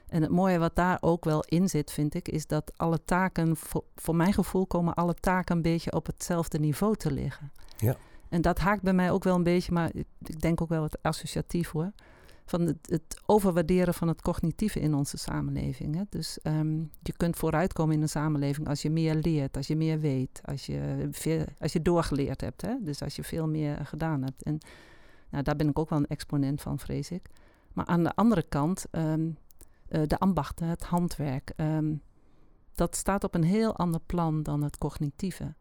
En 0.09 0.23
het 0.23 0.31
mooie 0.31 0.59
wat 0.59 0.77
daar 0.77 0.99
ook 1.01 1.25
wel 1.25 1.45
in 1.49 1.69
zit, 1.69 1.93
vind 1.93 2.15
ik, 2.15 2.29
is 2.29 2.47
dat 2.47 2.73
alle 2.77 3.05
taken, 3.05 3.57
voor, 3.57 3.85
voor 3.95 4.17
mijn 4.17 4.33
gevoel 4.33 4.67
komen 4.67 4.95
alle 4.95 5.15
taken 5.15 5.57
een 5.57 5.63
beetje 5.63 5.93
op 5.93 6.07
hetzelfde 6.07 6.59
niveau 6.59 6.97
te 6.97 7.13
liggen. 7.13 7.53
Ja. 7.77 7.97
En 8.29 8.43
dat 8.43 8.59
haakt 8.59 8.83
bij 8.83 8.93
mij 8.93 9.11
ook 9.11 9.25
wel 9.25 9.35
een 9.35 9.43
beetje, 9.43 9.73
maar 9.73 9.91
ik 9.95 10.41
denk 10.41 10.61
ook 10.61 10.69
wel 10.69 10.81
wat 10.81 11.03
associatief 11.03 11.71
hoor 11.71 11.93
van 12.47 12.61
het, 12.61 12.77
het, 12.83 13.21
overwaarderen 13.27 13.95
van 13.95 14.09
het 14.09 14.23
cognitieve 14.23 14.81
in 14.81 14.95
onze 14.95 15.17
samenleving. 15.17 15.95
Hè? 15.95 16.03
Dus 16.09 16.39
um, 16.43 16.91
je 17.03 17.13
kunt 17.17 17.37
vooruitkomen 17.37 17.95
in 17.95 18.03
een 18.03 18.09
samenleving 18.09 18.69
als 18.69 18.83
je 18.83 18.91
meer 18.91 19.15
leert, 19.15 19.57
als 19.57 19.67
je 19.67 19.77
meer 19.77 20.01
weet, 20.01 20.41
als 20.45 20.67
je, 20.67 21.09
veel, 21.11 21.45
als 21.59 21.73
je 21.73 21.83
doorgeleerd 21.83 22.41
hebt. 22.41 22.63
Hè? 22.63 22.75
Dus 22.81 23.03
als 23.03 23.17
je 23.17 23.25
veel 23.25 23.49
meer 23.49 23.87
gedaan 23.87 24.23
hebt. 24.23 24.43
En 24.43 24.59
nou, 25.31 25.43
daar 25.43 25.57
ben 25.57 25.69
ik 25.69 25.79
ook 25.79 25.91
wel 25.91 25.99
een 25.99 26.07
exponent 26.07 26.63
van, 26.63 26.79
vrees 26.79 27.11
ik. 27.11 27.29
Maar 27.73 27.87
aan 27.87 28.03
de 28.03 28.15
andere 28.15 28.43
kant, 28.43 28.85
um, 28.91 29.37
uh, 29.89 30.03
de 30.07 30.19
ambachten, 30.19 30.67
het 30.67 30.85
handwerk, 30.85 31.53
um, 31.57 32.03
dat 32.75 32.97
staat 32.97 33.25
op 33.25 33.35
een 33.35 33.45
heel 33.45 33.77
ander 33.77 34.01
plan 34.07 34.43
dan 34.43 34.63
het 34.63 34.79
cognitieve. 34.79 35.55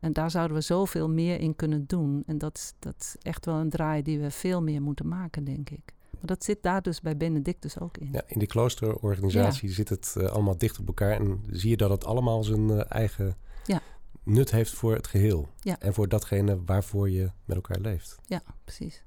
En 0.00 0.12
daar 0.12 0.30
zouden 0.30 0.56
we 0.56 0.62
zoveel 0.62 1.08
meer 1.08 1.40
in 1.40 1.56
kunnen 1.56 1.86
doen. 1.86 2.22
En 2.26 2.38
dat, 2.38 2.74
dat 2.78 2.94
is 2.98 3.16
echt 3.22 3.46
wel 3.46 3.54
een 3.54 3.70
draai 3.70 4.02
die 4.02 4.20
we 4.20 4.30
veel 4.30 4.62
meer 4.62 4.82
moeten 4.82 5.08
maken, 5.08 5.44
denk 5.44 5.70
ik. 5.70 5.94
Maar 6.10 6.26
dat 6.26 6.44
zit 6.44 6.62
daar 6.62 6.82
dus 6.82 7.00
bij 7.00 7.16
Benedictus 7.16 7.78
ook 7.78 7.96
in. 7.96 8.08
Ja, 8.12 8.22
in 8.26 8.38
die 8.38 8.48
kloosterorganisatie 8.48 9.70
zit 9.70 9.88
het 9.88 10.14
uh, 10.18 10.24
allemaal 10.24 10.58
dicht 10.58 10.78
op 10.78 10.86
elkaar. 10.86 11.10
En 11.10 11.44
zie 11.50 11.70
je 11.70 11.76
dat 11.76 11.90
het 11.90 12.04
allemaal 12.04 12.44
zijn 12.44 12.68
uh, 12.68 12.80
eigen 12.88 13.36
ja. 13.66 13.80
nut 14.22 14.50
heeft 14.50 14.72
voor 14.72 14.94
het 14.94 15.06
geheel. 15.06 15.48
Ja. 15.60 15.78
En 15.78 15.94
voor 15.94 16.08
datgene 16.08 16.64
waarvoor 16.64 17.10
je 17.10 17.30
met 17.44 17.56
elkaar 17.56 17.80
leeft. 17.80 18.18
Ja, 18.26 18.42
precies. 18.64 19.04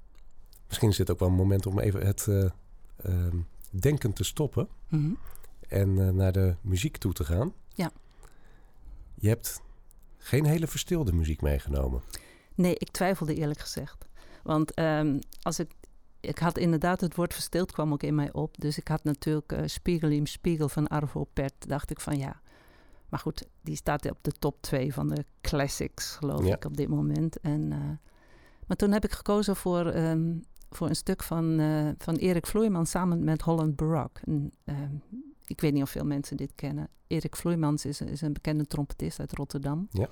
Misschien 0.68 0.90
is 0.90 0.98
dit 0.98 1.12
ook 1.12 1.20
wel 1.20 1.28
een 1.28 1.36
moment 1.36 1.66
om 1.66 1.80
even 1.80 2.06
het 2.06 2.28
uh, 2.30 2.50
denken 3.80 4.14
te 4.14 4.24
stoppen. 4.24 4.68
Mm 4.90 5.00
-hmm. 5.00 5.18
En 5.68 6.16
naar 6.16 6.32
de 6.32 6.56
muziek 6.62 6.98
toe 6.98 7.14
te 7.14 7.24
gaan. 7.24 7.54
Ja. 7.74 7.92
Je 9.16 9.28
hebt 9.28 9.62
geen 10.18 10.46
hele 10.46 10.68
verstilde 10.68 11.14
muziek 11.14 11.42
meegenomen. 11.42 12.02
Nee, 12.56 12.76
ik 12.76 12.92
twijfelde 12.92 13.36
eerlijk 13.36 13.60
gezegd. 13.60 14.06
Want 14.44 14.80
um, 14.80 15.20
als 15.42 15.60
ik 15.60 15.72
ik 16.24 16.40
had 16.40 16.58
inderdaad 16.58 17.02
het 17.02 17.16
woord 17.16 17.34
verstild 17.34 17.72
kwam 17.72 17.94
ook 17.94 18.04
in 18.04 18.16
mij 18.16 18.34
op. 18.34 18.60
Dus 18.60 18.78
ik 18.78 18.88
had 18.88 19.04
natuurlijk 19.04 19.52
uh, 19.52 19.60
Spiegel 19.66 20.10
im 20.10 20.26
Spiegel 20.26 20.70
van 20.70 20.88
Arvo 20.88 21.24
Pärt. 21.34 21.68
Dacht 21.68 21.92
ik 21.92 22.00
van 22.00 22.18
ja. 22.18 22.42
Maar 23.10 23.20
goed, 23.20 23.48
die 23.62 23.76
staat 23.76 24.10
op 24.10 24.18
de 24.22 24.32
top 24.32 24.62
2 24.62 24.94
van 24.94 25.10
de 25.10 25.26
classics, 25.42 26.16
geloof 26.16 26.46
Ja. 26.46 26.56
ik, 26.56 26.66
op 26.66 26.78
dit 26.78 26.88
moment. 26.88 27.40
En, 27.40 27.72
uh, 27.72 27.78
maar 28.68 28.78
toen 28.78 28.92
heb 28.92 29.04
ik 29.04 29.12
gekozen 29.12 29.56
voor, 29.56 29.96
um, 29.96 30.46
voor 30.76 30.90
een 30.90 30.96
stuk 30.96 31.24
van, 31.24 31.60
uh, 31.60 31.90
van 31.98 32.16
Erik 32.16 32.48
Vloeimans 32.48 32.90
samen 32.90 33.24
met 33.24 33.42
Holland 33.42 33.76
Baroque. 33.76 34.24
En, 34.26 34.52
ik 35.46 35.62
weet 35.62 35.74
niet 35.74 35.84
of 35.84 35.90
veel 35.90 36.06
mensen 36.06 36.38
dit 36.38 36.52
kennen. 36.56 36.90
Erik 37.08 37.36
Vloeimans 37.36 37.86
is, 37.86 38.02
is 38.02 38.22
een 38.22 38.34
bekende 38.34 38.66
trompetist 38.66 39.20
uit 39.20 39.34
Rotterdam. 39.34 39.88
Ja. 39.92 40.08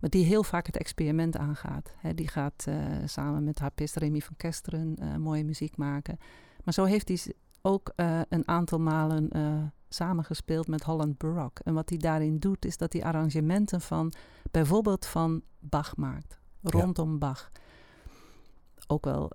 Maar 0.00 0.10
die 0.10 0.24
heel 0.24 0.42
vaak 0.42 0.66
het 0.66 0.76
experiment 0.76 1.36
aangaat. 1.36 1.94
He, 1.96 2.14
die 2.14 2.28
gaat 2.28 2.64
uh, 2.68 2.76
samen 3.04 3.44
met 3.44 3.58
harpist 3.58 3.96
Remy 3.96 4.20
van 4.20 4.36
Kesteren 4.36 4.96
uh, 5.00 5.16
mooie 5.16 5.44
muziek 5.44 5.76
maken. 5.76 6.18
Maar 6.64 6.74
zo 6.74 6.84
heeft 6.84 7.08
hij 7.08 7.18
ook 7.62 7.92
een 8.28 8.48
aantal 8.48 8.78
malen 8.78 9.28
samengespeeld 9.88 10.68
met 10.68 10.82
Holland 10.82 11.18
Baroque. 11.18 11.64
En 11.64 11.74
wat 11.74 11.88
hij 11.88 11.98
daarin 11.98 12.38
doet, 12.38 12.64
is 12.64 12.76
dat 12.76 12.92
hij 12.92 13.04
arrangementen 13.04 13.80
van 13.80 14.12
bijvoorbeeld 14.50 15.06
van 15.06 15.42
Bach 15.58 15.96
maakt. 15.96 16.38
Rondom 16.62 17.10
ja. 17.10 17.18
Bach. 17.18 17.50
Ook 18.86 19.04
wel 19.04 19.30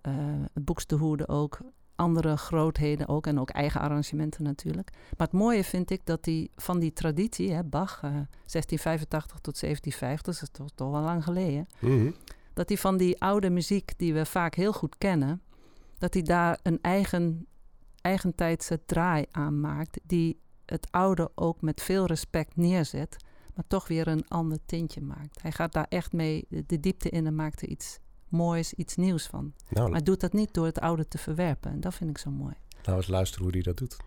het 0.54 0.66
Boekstehoede 0.66 1.28
ook 1.28 1.60
andere 2.02 2.38
grootheden 2.38 3.08
ook 3.08 3.28
en 3.28 3.40
ook 3.40 3.50
eigen 3.50 3.82
arrangementen 3.82 4.44
natuurlijk. 4.44 4.92
Maar 5.18 5.28
het 5.28 5.40
mooie 5.40 5.64
vind 5.64 5.90
ik 5.90 6.06
dat 6.06 6.24
die 6.24 6.52
van 6.56 6.80
die 6.80 6.94
traditie, 6.94 7.52
hè, 7.52 7.64
Bach, 7.64 7.96
uh, 7.96 8.02
1685 8.02 9.40
tot 9.40 9.58
1750, 9.58 10.26
dat 10.26 10.44
is 10.44 10.50
toch, 10.52 10.70
toch 10.76 10.92
wel 10.92 11.02
lang 11.02 11.24
geleden, 11.24 11.68
mm 11.80 11.90
-hmm. 11.90 12.16
dat 12.54 12.70
hij 12.70 12.78
van 12.78 12.98
die 12.98 13.22
oude 13.22 13.50
muziek 13.50 13.94
die 13.98 14.14
we 14.14 14.26
vaak 14.26 14.56
heel 14.56 14.74
goed 14.74 14.98
kennen, 14.98 15.42
dat 15.98 16.14
hij 16.14 16.24
daar 16.24 16.60
een 16.64 16.80
eigen, 16.82 17.48
eigentijdse 18.02 18.80
draai 18.86 19.26
aan 19.32 19.60
maakt, 19.60 20.00
die 20.04 20.40
het 20.66 20.88
oude 20.92 21.32
ook 21.36 21.62
met 21.62 21.82
veel 21.82 22.06
respect 22.06 22.56
neerzet, 22.56 23.18
maar 23.56 23.66
toch 23.68 23.88
weer 23.88 24.08
een 24.08 24.28
ander 24.28 24.58
tintje 24.66 25.02
maakt. 25.02 25.42
Hij 25.42 25.52
gaat 25.52 25.74
daar 25.74 25.86
echt 25.90 26.14
mee 26.14 26.46
de 26.50 26.80
diepte 26.80 27.10
in 27.10 27.26
en 27.26 27.36
maakt 27.36 27.62
er 27.62 27.68
iets 27.68 28.00
moois, 28.32 28.74
iets 28.74 28.96
nieuws 28.96 29.28
van. 29.28 29.54
Nou, 29.70 29.90
maar 29.90 30.04
doet 30.04 30.20
dat 30.20 30.34
niet 30.34 30.54
door 30.54 30.66
het 30.66 30.80
oude 30.80 31.08
te 31.08 31.18
verwerpen. 31.18 31.72
En 31.72 31.80
dat 31.80 31.94
vind 31.94 32.10
ik 32.10 32.18
zo 32.18 32.30
mooi. 32.30 32.54
Nou, 32.86 32.98
eens 32.98 33.08
luisteren 33.08 33.44
hoe 33.44 33.54
hij 33.54 33.62
dat 33.62 33.78
doet. 33.78 33.98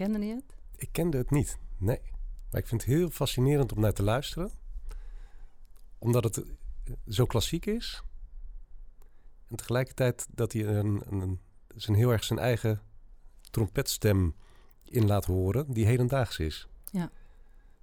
Kende 0.00 0.26
je 0.26 0.34
het? 0.34 0.54
Ik 0.76 0.88
kende 0.92 1.16
het 1.16 1.30
niet, 1.30 1.58
nee. 1.76 2.00
Maar 2.50 2.60
ik 2.60 2.66
vind 2.66 2.82
het 2.82 2.90
heel 2.90 3.10
fascinerend 3.10 3.72
om 3.72 3.80
naar 3.80 3.92
te 3.92 4.02
luisteren. 4.02 4.50
Omdat 5.98 6.24
het 6.24 6.44
zo 7.08 7.26
klassiek 7.26 7.66
is. 7.66 8.02
En 9.48 9.56
tegelijkertijd 9.56 10.26
dat 10.34 10.52
hij 10.52 10.66
een, 10.66 11.02
een, 11.10 11.40
zijn 11.76 11.96
heel 11.96 12.10
erg 12.10 12.24
zijn 12.24 12.38
eigen 12.38 12.82
trompetstem 13.50 14.34
in 14.84 15.06
laat 15.06 15.24
horen, 15.24 15.72
die 15.72 15.86
hedendaags 15.86 16.38
is. 16.38 16.68
Ja. 16.90 17.10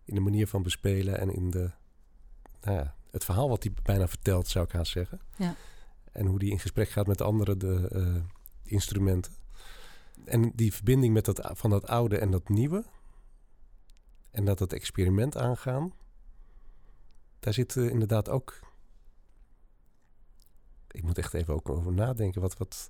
In 0.05 0.15
de 0.15 0.21
manier 0.21 0.47
van 0.47 0.63
bespelen 0.63 1.19
en 1.19 1.33
in 1.33 1.49
de, 1.49 1.71
nou 2.61 2.77
ja, 2.77 2.95
het 3.11 3.25
verhaal 3.25 3.49
wat 3.49 3.63
hij 3.63 3.73
bijna 3.83 4.07
vertelt, 4.07 4.47
zou 4.47 4.65
ik 4.65 4.71
haast 4.71 4.91
zeggen. 4.91 5.21
Ja. 5.35 5.55
En 6.11 6.25
hoe 6.25 6.39
die 6.39 6.51
in 6.51 6.59
gesprek 6.59 6.89
gaat 6.89 7.07
met 7.07 7.21
andere 7.21 7.57
de, 7.57 7.89
uh, 7.93 8.23
instrumenten. 8.63 9.33
En 10.25 10.51
die 10.55 10.73
verbinding 10.73 11.13
met 11.13 11.25
dat, 11.25 11.49
van 11.53 11.69
dat 11.69 11.87
oude 11.87 12.17
en 12.17 12.31
dat 12.31 12.49
nieuwe. 12.49 12.85
En 14.31 14.45
dat 14.45 14.59
het 14.59 14.73
experiment 14.73 15.37
aangaan. 15.37 15.93
Daar 17.39 17.53
zit 17.53 17.75
uh, 17.75 17.89
inderdaad 17.89 18.29
ook. 18.29 18.59
Ik 20.87 21.03
moet 21.03 21.17
echt 21.17 21.33
even 21.33 21.53
ook 21.53 21.69
over 21.69 21.93
nadenken. 21.93 22.41
Wat, 22.41 22.57
wat, 22.57 22.89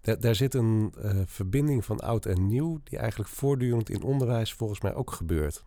daar, 0.00 0.20
daar 0.20 0.34
zit 0.34 0.54
een 0.54 0.94
uh, 0.98 1.22
verbinding 1.26 1.84
van 1.84 2.00
oud 2.00 2.26
en 2.26 2.46
nieuw. 2.46 2.80
die 2.84 2.98
eigenlijk 2.98 3.30
voortdurend 3.30 3.90
in 3.90 4.02
onderwijs 4.02 4.54
volgens 4.54 4.80
mij 4.80 4.94
ook 4.94 5.12
gebeurt. 5.12 5.64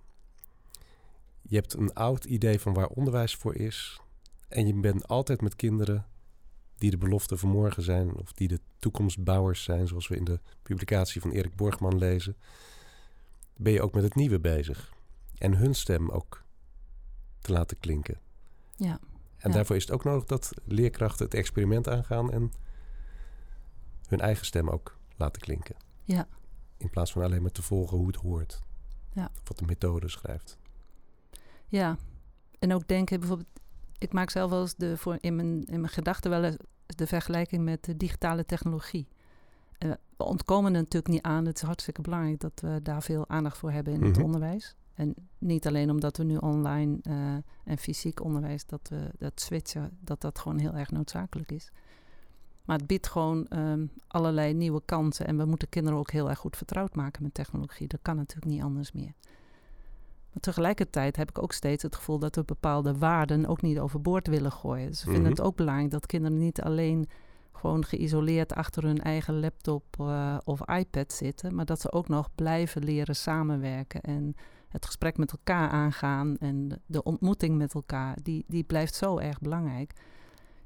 Je 1.41 1.56
hebt 1.56 1.74
een 1.74 1.93
oud 1.93 2.26
idee 2.26 2.60
van 2.60 2.74
waar 2.74 2.88
onderwijs 2.88 3.36
voor 3.36 3.56
is. 3.56 4.02
En 4.48 4.67
je 4.67 4.74
bent 4.74 5.08
altijd 5.08 5.41
met 5.41 5.56
kinderen 5.56 6.08
die 6.84 6.91
de 6.91 6.98
belofte 6.98 7.38
van 7.38 7.50
morgen 7.50 7.84
zijn, 7.84 8.15
of 8.15 8.34
die 8.34 8.48
de 8.48 8.60
toekomstbouwers 8.80 9.63
zijn, 9.63 9.88
zoals 9.88 10.08
we 10.08 10.15
in 10.15 10.24
de 10.24 10.39
publicatie 10.63 11.22
van 11.22 11.32
Erik 11.32 11.56
Borgman 11.56 11.98
lezen, 11.98 12.36
ben 13.58 13.74
je 13.74 13.82
ook 13.82 13.93
met 13.93 14.04
het 14.04 14.15
nieuwe 14.15 14.39
bezig. 14.39 14.93
En 15.38 15.58
hun 15.58 15.76
stem 15.76 16.10
ook 16.10 16.43
te 17.39 17.52
laten 17.52 17.80
klinken. 17.80 18.19
Ja. 18.76 19.00
En 19.38 19.52
daarvoor 19.52 19.76
is 19.76 19.82
het 19.82 19.91
ook 19.91 20.04
nodig 20.04 20.26
dat 20.26 20.52
leerkrachten 20.65 21.26
het 21.26 21.34
experiment 21.34 21.88
aangaan 21.88 22.32
en 22.32 22.52
hun 24.08 24.19
eigen 24.19 24.46
stem 24.46 24.69
ook 24.69 24.98
laten 25.15 25.41
klinken. 25.41 25.76
Ja. 26.04 26.28
In 26.78 26.89
plaats 26.89 27.12
van 27.12 27.24
alleen 27.24 27.41
maar 27.41 27.52
te 27.52 27.62
volgen 27.62 27.98
hoe 27.98 28.08
het 28.08 28.15
hoort. 28.15 28.62
Ja. 29.13 29.30
Of 29.41 29.48
wat 29.48 29.60
de 29.60 29.65
methode 29.65 30.10
schrijft. 30.10 30.58
Ja. 31.67 31.98
En 32.60 32.74
ook 32.74 32.88
denken 32.88 33.19
bijvoorbeeld 33.19 33.50
ik 34.04 34.13
maak 34.13 34.30
zelf 34.30 34.50
wel 34.50 34.62
eens 34.62 34.76
de, 34.76 34.98
voor 34.98 35.18
in 35.20 35.36
mijn, 35.36 35.63
in 35.63 35.80
mijn 35.80 35.94
gedachten 35.94 36.30
wel 36.30 36.44
eens 36.44 36.58
de 36.86 37.08
vergelijking 37.08 37.63
met 37.63 37.84
de 37.84 37.98
digitale 37.98 38.46
technologie. 38.46 39.08
Uh, 39.80 39.92
we 40.18 40.24
ontkomen 40.24 40.74
er 40.74 40.80
natuurlijk 40.80 41.13
niet 41.13 41.22
aan. 41.22 41.46
Het 41.46 41.56
is 41.56 41.62
hartstikke 41.62 42.02
belangrijk 42.02 42.39
dat 42.39 42.60
we 42.62 42.80
daar 42.84 43.04
veel 43.04 43.30
aandacht 43.30 43.58
voor 43.58 43.72
hebben 43.72 43.94
in 43.94 44.04
het 44.04 44.16
Mhm. 44.16 44.26
onderwijs. 44.26 44.76
En 44.94 45.16
niet 45.38 45.68
alleen 45.68 45.89
omdat 45.89 46.18
we 46.18 46.24
nu 46.24 46.38
online 46.38 46.98
eh, 47.02 47.36
en 47.63 47.78
fysiek 47.78 48.24
onderwijs, 48.24 48.66
dat 48.66 48.89
we 48.89 49.10
dat 49.18 49.42
switchen, 49.42 49.98
dat 50.00 50.22
dat 50.22 50.39
gewoon 50.39 50.60
heel 50.60 50.74
erg 50.74 50.92
noodzakelijk 50.92 51.52
is. 51.52 51.72
Maar 52.66 52.78
het 52.78 52.88
biedt 52.88 53.08
gewoon 53.08 53.48
ehm, 53.48 53.86
allerlei 54.08 54.54
nieuwe 54.54 54.82
kansen. 54.86 55.28
En 55.28 55.38
we 55.38 55.46
moeten 55.46 55.70
kinderen 55.70 56.00
ook 56.00 56.12
heel 56.12 56.30
erg 56.30 56.39
goed 56.39 56.58
vertrouwd 56.58 56.96
maken 56.96 57.24
met 57.24 57.34
technologie. 57.34 57.88
Dat 57.88 58.00
kan 58.02 58.16
natuurlijk 58.16 58.52
niet 58.52 58.63
anders 58.63 58.92
meer. 58.92 59.13
Maar 60.34 60.41
tegelijkertijd 60.41 61.15
heb 61.15 61.30
ik 61.30 61.41
ook 61.43 61.52
steeds 61.54 61.84
het 61.84 61.96
gevoel 61.96 62.19
dat 62.19 62.36
we 62.36 62.43
bepaalde 62.43 62.98
waarden 62.98 63.46
ook 63.46 63.62
niet 63.62 63.80
overboord 63.80 64.28
willen 64.28 64.52
gooien. 64.52 64.88
Dus 64.88 65.00
we 65.04 65.12
vinden 65.12 65.22
Mhm. 65.32 65.32
het 65.32 65.41
ook 65.41 65.56
belangrijk 65.56 65.91
dat 65.91 66.06
kinderen 66.06 66.38
niet 66.38 66.62
alleen 66.62 67.08
gewoon 67.52 67.86
geïsoleerd 67.86 68.54
achter 68.54 68.84
hun 68.84 69.02
eigen 69.02 69.39
laptop 69.39 69.84
eh, 70.00 70.38
of 70.43 70.67
iPad 70.69 71.13
zitten, 71.13 71.56
maar 71.56 71.65
dat 71.65 71.82
ze 71.82 71.91
ook 71.91 72.08
nog 72.08 72.30
blijven 72.36 72.84
leren 72.84 73.15
samenwerken 73.15 74.02
en 74.02 74.36
het 74.67 74.86
gesprek 74.86 75.17
met 75.17 75.32
elkaar 75.32 75.69
aangaan 75.69 76.38
en 76.38 76.67
de- 76.67 76.80
de 76.86 77.04
ontmoeting 77.04 77.58
met 77.58 77.74
elkaar, 77.74 78.17
die, 78.24 78.46
die 78.48 78.63
blijft 78.63 78.96
zo 78.96 79.17
erg 79.17 79.39
belangrijk. 79.39 79.93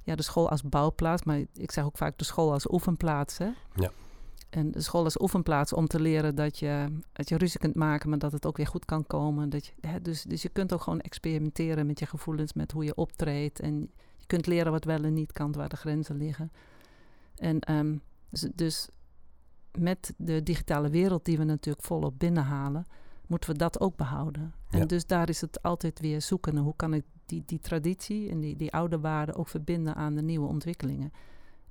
Ja, 0.04 0.16
de 0.16 0.24
school 0.24 0.50
als 0.50 0.64
bouwplaats, 0.64 1.24
maar 1.24 1.40
ik 1.54 1.72
zeg 1.72 1.86
ook 1.86 1.98
vaak 1.98 2.18
de 2.18 2.24
school 2.24 2.52
als 2.52 2.72
oefenplaats. 2.72 3.38
Hè? 3.38 3.50
Ja. 3.76 3.92
En 4.50 4.72
de 4.72 4.82
school 4.82 5.04
als 5.04 5.22
oefenplaats 5.22 5.74
om 5.74 5.88
te 5.88 6.00
leren 6.00 6.36
dat 6.36 6.60
je, 6.60 7.00
dat 7.14 7.30
je 7.30 7.38
ruzie 7.38 7.60
kunt 7.60 7.76
maken, 7.76 8.10
maar 8.10 8.20
dat 8.20 8.32
het 8.32 8.46
ook 8.46 8.58
weer 8.58 8.68
goed 8.68 8.86
kan 8.86 9.08
komen. 9.08 9.50
Dat 9.50 9.66
je, 9.66 9.74
hè, 9.82 10.02
dus, 10.02 10.24
dus 10.24 10.42
je 10.42 10.50
kunt 10.50 10.74
ook 10.74 10.82
gewoon 10.82 11.02
experimenteren 11.02 11.86
met 11.86 12.00
je 12.00 12.06
gevoelens, 12.06 12.54
met 12.54 12.72
hoe 12.72 12.84
je 12.84 12.96
optreedt. 12.96 13.60
En 13.60 13.92
je 14.18 14.26
kunt 14.26 14.48
leren 14.48 14.72
wat 14.72 14.84
wel 14.84 15.04
en 15.04 15.14
niet 15.14 15.32
kan, 15.32 15.52
waar 15.52 15.70
de 15.70 15.76
grenzen 15.76 16.18
liggen. 16.18 16.52
En 17.36 18.02
dus, 18.30 18.48
dus 18.56 18.90
met 19.78 20.14
de 20.18 20.44
digitale 20.44 20.90
wereld 20.90 21.26
die 21.26 21.38
we 21.38 21.44
natuurlijk 21.44 21.86
volop 21.86 22.20
binnenhalen, 22.20 22.88
moeten 23.28 23.50
we 23.50 23.58
dat 23.58 23.80
ook 23.80 23.96
behouden. 23.96 24.54
En 24.70 24.88
dus 24.88 25.06
daar 25.06 25.30
is 25.30 25.42
het 25.42 25.62
altijd 25.62 26.00
weer 26.00 26.22
zoeken. 26.22 26.54
naar 26.54 26.64
Hoe 26.64 26.76
kan 26.76 26.94
ik 26.94 27.04
die, 27.26 27.44
die 27.46 27.60
traditie 27.60 28.30
en 28.30 28.40
die, 28.40 28.56
die 28.56 28.72
oude 28.72 29.00
waarden 29.00 29.36
ook 29.36 29.48
verbinden 29.48 29.96
aan 29.96 30.16
de 30.16 30.22
nieuwe 30.22 30.48
ontwikkelingen? 30.48 31.12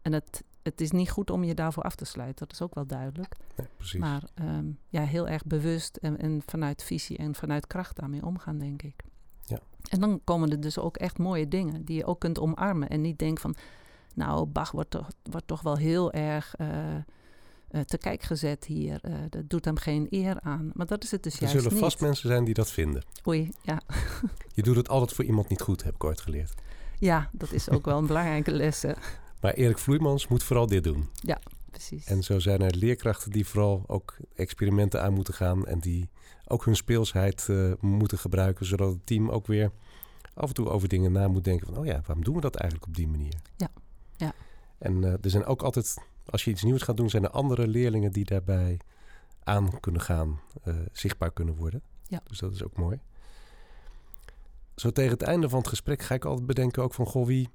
En 0.02 0.12
het, 0.12 0.44
het 0.66 0.80
is 0.80 0.90
niet 0.90 1.10
goed 1.10 1.30
om 1.30 1.44
je 1.44 1.54
daarvoor 1.54 1.82
af 1.82 1.94
te 1.94 2.04
sluiten, 2.04 2.46
dat 2.46 2.52
is 2.52 2.62
ook 2.62 2.74
wel 2.74 2.86
duidelijk. 2.86 3.34
Ja, 3.56 3.64
precies. 3.76 4.00
Maar 4.00 4.22
ehm, 4.34 4.66
ja, 4.88 5.02
heel 5.02 5.28
erg 5.28 5.44
bewust 5.44 5.96
en, 5.96 6.18
en 6.18 6.42
vanuit 6.46 6.82
visie 6.82 7.16
en 7.16 7.34
vanuit 7.34 7.66
kracht 7.66 7.96
daarmee 7.96 8.24
omgaan, 8.24 8.58
denk 8.58 8.82
ik. 8.82 8.94
Ja. 9.42 9.58
En 9.88 10.00
dan 10.00 10.20
komen 10.24 10.50
er 10.50 10.60
dus 10.60 10.78
ook 10.78 10.96
echt 10.96 11.18
mooie 11.18 11.48
dingen 11.48 11.84
die 11.84 11.96
je 11.96 12.04
ook 12.04 12.20
kunt 12.20 12.38
omarmen. 12.38 12.88
En 12.88 13.00
niet 13.00 13.18
denken 13.18 13.40
van, 13.40 13.54
nou, 14.14 14.46
Bach 14.46 14.70
wordt 14.70 14.90
toch, 14.90 15.10
wordt 15.22 15.46
toch 15.46 15.62
wel 15.62 15.76
heel 15.76 16.12
erg 16.12 16.54
eh, 17.68 17.82
te 17.82 17.98
kijk 17.98 18.22
gezet 18.22 18.64
hier. 18.64 18.98
Eh, 19.02 19.12
dat 19.30 19.50
doet 19.50 19.64
hem 19.64 19.76
geen 19.76 20.06
eer 20.10 20.40
aan. 20.40 20.70
Maar 20.74 20.86
dat 20.86 21.04
is 21.04 21.10
het 21.10 21.22
dus 21.22 21.34
er 21.34 21.40
juist 21.40 21.56
zullen 21.56 21.72
niet. 21.72 21.82
vast 21.82 22.00
mensen 22.00 22.28
zijn 22.28 22.44
die 22.44 22.54
dat 22.54 22.70
vinden. 22.70 23.04
Oei, 23.26 23.50
ja. 23.62 23.80
Je 24.54 24.62
doet 24.62 24.76
het 24.76 24.88
altijd 24.88 25.12
voor 25.12 25.24
iemand 25.24 25.48
niet 25.48 25.60
goed, 25.60 25.84
heb 25.84 25.94
ik 25.94 26.04
ooit 26.04 26.20
geleerd. 26.20 26.54
ja, 26.98 27.30
dat 27.32 27.52
is 27.52 27.70
ook 27.70 27.84
wel 27.84 27.98
een 27.98 28.06
belangrijke 28.06 28.50
les, 28.50 28.82
hè. 28.82 28.92
Maar 29.40 29.52
Erik 29.52 29.78
Vloeimans 29.78 30.28
moet 30.28 30.42
vooral 30.42 30.66
dit 30.66 30.84
doen. 30.84 31.08
Precies. 31.70 32.06
En 32.06 32.22
zo 32.22 32.38
zijn 32.38 32.60
er 32.60 32.76
leerkrachten 32.76 33.30
die 33.30 33.46
vooral 33.46 33.84
ook 33.86 34.16
experimenten 34.34 35.02
aan 35.02 35.12
moeten 35.12 35.34
gaan. 35.34 35.66
En 35.66 35.78
die 35.78 36.10
ook 36.46 36.64
hun 36.64 36.76
speelsheid 36.76 37.48
eh, 37.48 37.72
moeten 37.80 38.18
gebruiken. 38.18 38.66
Zodat 38.66 38.92
het 38.92 39.06
team 39.06 39.30
ook 39.30 39.46
weer 39.46 39.70
af 40.34 40.48
en 40.48 40.54
toe 40.54 40.68
over 40.68 40.88
dingen 40.88 41.12
na 41.12 41.28
moet 41.28 41.44
denken. 41.44 41.66
Van, 41.66 41.76
oh 41.78 41.86
ja, 41.86 42.00
waarom 42.06 42.24
doen 42.24 42.34
we 42.34 42.40
dat 42.40 42.54
eigenlijk 42.54 42.90
op 42.90 42.96
die 42.96 43.08
manier? 43.08 43.34
Ja, 43.56 43.68
ja. 44.16 44.32
En 44.78 45.04
eh, 45.04 45.12
er 45.12 45.30
zijn 45.30 45.44
ook 45.44 45.62
altijd, 45.62 45.96
als 46.26 46.44
je 46.44 46.50
iets 46.50 46.62
nieuws 46.62 46.82
gaat 46.82 46.96
doen, 46.96 47.10
zijn 47.10 47.24
er 47.24 47.30
andere 47.30 47.68
leerlingen 47.68 48.12
die 48.12 48.24
daarbij 48.24 48.80
aan 49.42 49.80
kunnen 49.80 50.00
gaan, 50.00 50.40
eh, 50.62 50.74
zichtbaar 50.92 51.32
kunnen 51.32 51.56
worden. 51.56 51.82
Ja. 52.06 52.20
Dus 52.26 52.38
dat 52.38 52.52
is 52.52 52.64
ook 52.64 52.76
mooi. 52.76 53.00
Zo 54.74 54.90
tegen 54.90 55.12
het 55.12 55.22
einde 55.22 55.48
van 55.48 55.58
het 55.58 55.68
gesprek 55.68 56.02
ga 56.02 56.14
ik 56.14 56.24
altijd 56.24 56.46
bedenken 56.46 56.82
ook 56.82 56.94
van, 56.94 57.06
goh, 57.06 57.26
wie, 57.26 57.48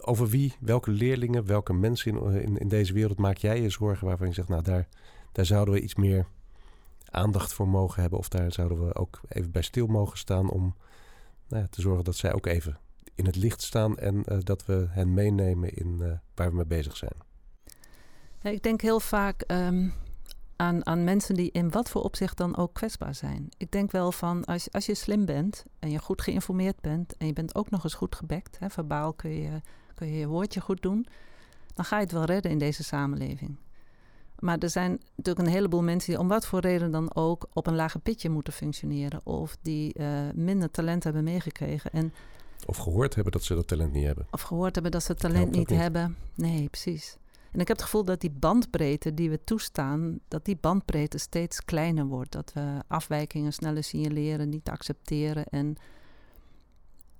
over 0.00 0.28
wie, 0.28 0.54
welke 0.60 0.90
leerlingen, 0.90 1.46
welke 1.46 1.72
mensen 1.72 2.40
in, 2.42 2.58
in, 2.58 2.68
deze 2.68 2.92
wereld 2.92 3.18
maak 3.18 3.36
jij 3.36 3.62
je 3.62 3.70
zorgen 3.70 4.06
waarvan 4.06 4.26
je 4.26 4.34
zegt, 4.34 4.48
nou 4.48 4.62
daar, 4.62 4.88
daar 5.32 5.46
zouden 5.46 5.74
we 5.74 5.80
iets 5.80 5.94
meer 5.94 6.26
aandacht 7.10 7.52
voor 7.52 7.68
mogen 7.68 8.00
hebben 8.00 8.18
of 8.18 8.28
daar 8.28 8.52
zouden 8.52 8.86
we 8.86 8.94
ook 8.94 9.20
even 9.28 9.50
bij 9.50 9.62
stil 9.62 9.86
mogen 9.86 10.18
staan 10.18 10.50
om 10.50 10.74
nou 11.48 11.62
ja, 11.62 11.68
te 11.68 11.80
zorgen 11.80 12.04
dat 12.04 12.16
zij 12.16 12.32
ook 12.32 12.46
even 12.46 12.78
in 13.14 13.26
het 13.26 13.36
licht 13.36 13.62
staan 13.62 13.98
en 13.98 14.24
eh, 14.24 14.38
dat 14.40 14.66
we 14.66 14.86
hen 14.88 15.14
meenemen 15.14 15.74
in 15.74 15.98
eh, 16.02 16.12
waar 16.34 16.50
we 16.50 16.56
mee 16.56 16.66
bezig 16.66 16.96
zijn. 16.96 17.24
Ja, 18.40 18.50
ik 18.50 18.62
denk 18.62 18.80
heel 18.80 19.00
vaak 19.00 19.42
ehm, 19.42 19.88
aan, 20.56 20.86
aan 20.86 21.04
mensen 21.04 21.34
die 21.34 21.50
in 21.52 21.70
wat 21.70 21.88
voor 21.90 22.02
opzicht 22.02 22.36
dan 22.36 22.56
ook 22.56 22.74
kwetsbaar 22.74 23.14
zijn. 23.14 23.48
Ik 23.56 23.70
denk 23.70 23.90
wel 23.90 24.12
van 24.12 24.44
als, 24.44 24.72
als 24.72 24.86
je 24.86 24.94
slim 24.94 25.24
bent 25.24 25.64
en 25.78 25.90
je 25.90 25.98
goed 25.98 26.22
geïnformeerd 26.22 26.80
bent 26.80 27.16
en 27.16 27.26
je 27.26 27.32
bent 27.32 27.54
ook 27.54 27.70
nog 27.70 27.84
eens 27.84 27.94
goed 27.94 28.14
gebekt, 28.14 28.58
hè, 28.58 28.70
verbaal 28.70 29.12
kun 29.12 29.30
je, 29.30 29.60
kun 29.94 30.06
je 30.06 30.18
je 30.18 30.26
woordje 30.26 30.60
goed 30.60 30.82
doen, 30.82 31.06
dan 31.74 31.84
ga 31.84 31.96
je 31.96 32.02
het 32.02 32.12
wel 32.12 32.24
redden 32.24 32.50
in 32.50 32.58
deze 32.58 32.84
samenleving. 32.84 33.56
Maar 34.38 34.58
er 34.58 34.70
zijn 34.70 35.00
natuurlijk 35.16 35.46
een 35.46 35.52
heleboel 35.54 35.82
mensen 35.82 36.10
die 36.10 36.20
om 36.20 36.28
wat 36.28 36.46
voor 36.46 36.60
reden 36.60 36.90
dan 36.90 37.14
ook 37.14 37.46
op 37.52 37.66
een 37.66 37.74
lager 37.74 38.00
pitje 38.00 38.28
moeten 38.30 38.52
functioneren. 38.52 39.20
Of 39.24 39.56
die 39.62 39.92
eh, 39.94 40.08
minder 40.34 40.70
talent 40.70 41.04
hebben 41.04 41.24
meegekregen. 41.24 41.90
En 41.92 42.12
Of 42.66 42.76
gehoord 42.76 43.14
hebben 43.14 43.32
dat 43.32 43.42
ze 43.44 43.54
dat 43.54 43.66
talent 43.66 43.92
niet 43.92 44.04
hebben. 44.04 44.26
of 44.30 44.42
gehoord 44.42 44.74
hebben 44.74 44.92
dat 44.92 45.02
ze 45.02 45.14
talent 45.14 45.50
niet. 45.54 45.70
hebben. 45.70 46.16
Nee, 46.34 46.68
precies. 46.68 47.16
En 47.56 47.62
ik 47.62 47.68
heb 47.68 47.76
het 47.76 47.86
gevoel 47.86 48.04
dat 48.04 48.20
die 48.20 48.30
bandbreedte 48.30 49.14
die 49.14 49.30
we 49.30 49.44
toestaan, 49.44 50.18
dat 50.28 50.44
die 50.44 50.56
bandbreedte 50.56 51.18
steeds 51.18 51.64
kleiner 51.64 52.06
wordt. 52.06 52.32
Dat 52.32 52.52
we 52.52 52.82
afwijkingen 52.86 53.52
sneller 53.52 53.84
signaleren, 53.84 54.48
niet 54.48 54.68
accepteren. 54.68 55.44
En, 55.44 55.76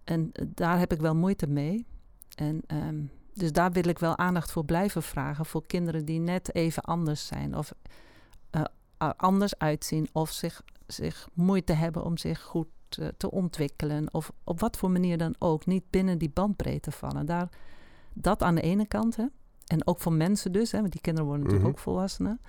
en 0.04 0.32
daar 0.46 0.78
heb 0.78 0.92
ik 0.92 1.00
wel 1.00 1.14
moeite 1.14 1.46
mee. 1.46 1.86
En 2.34 2.62
ehm, 2.66 3.02
dus 3.32 3.52
daar 3.52 3.72
wil 3.72 3.84
ik 3.88 3.98
wel 3.98 4.18
aandacht 4.18 4.52
voor 4.52 4.64
blijven 4.64 5.02
vragen. 5.02 5.46
Voor 5.46 5.66
kinderen 5.66 6.04
die 6.04 6.20
net 6.20 6.54
even 6.54 6.82
anders 6.82 7.26
zijn. 7.26 7.56
Of 7.56 7.72
er 8.50 9.14
anders 9.16 9.58
uitzien. 9.58 10.08
Of 10.12 10.30
zich, 10.30 10.62
zich 10.86 11.28
moeite 11.32 11.72
hebben 11.72 12.04
om 12.04 12.16
zich 12.16 12.42
goed 12.42 12.68
eh, 12.88 13.08
te 13.16 13.30
ontwikkelen. 13.30 14.14
Of 14.14 14.32
op 14.44 14.60
wat 14.60 14.76
voor 14.76 14.90
manier 14.90 15.18
dan 15.18 15.34
ook. 15.38 15.66
Niet 15.66 15.90
binnen 15.90 16.18
die 16.18 16.30
bandbreedte 16.30 16.90
vallen. 16.90 17.26
Daar, 17.26 17.48
dat 18.12 18.42
aan 18.42 18.54
de 18.54 18.60
ene 18.60 18.86
kant. 18.86 19.16
Hè. 19.16 19.24
En 19.66 19.86
ook 19.86 20.00
voor 20.00 20.12
mensen 20.12 20.52
dus. 20.52 20.72
Hè, 20.72 20.80
want 20.80 20.92
die 20.92 21.00
kinderen 21.00 21.28
worden 21.28 21.44
natuurlijk 21.46 21.72
Mhm. 21.74 21.78
ook 21.80 21.84
volwassenen. 21.84 22.40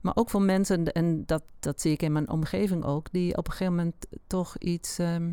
Maar 0.00 0.16
ook 0.16 0.30
voor 0.30 0.42
mensen, 0.42 0.92
en 0.92 1.26
dat, 1.26 1.42
dat 1.58 1.80
zie 1.80 1.92
ik 1.92 2.02
in 2.02 2.12
mijn 2.12 2.30
omgeving 2.30 2.84
ook, 2.84 3.12
die 3.12 3.36
op 3.36 3.46
een 3.46 3.52
gegeven 3.52 3.74
moment 3.74 4.06
toch 4.26 4.56
iets, 4.58 4.98
ehm, 4.98 5.32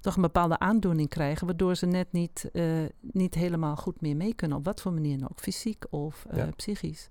toch 0.00 0.16
een 0.16 0.22
bepaalde 0.22 0.58
aandoening 0.58 1.08
krijgen, 1.08 1.46
waardoor 1.46 1.74
ze 1.76 1.86
net 1.86 2.12
niet, 2.12 2.50
eh, 2.52 2.84
niet 3.00 3.34
helemaal 3.34 3.76
goed 3.76 4.00
meer 4.00 4.16
mee 4.16 4.34
kunnen, 4.34 4.58
op 4.58 4.64
wat 4.64 4.80
voor 4.80 4.92
manier 4.92 5.22
ook, 5.30 5.40
fysiek 5.40 5.84
of 5.90 6.26
uh, 6.34 6.44
psychisch. 6.56 7.08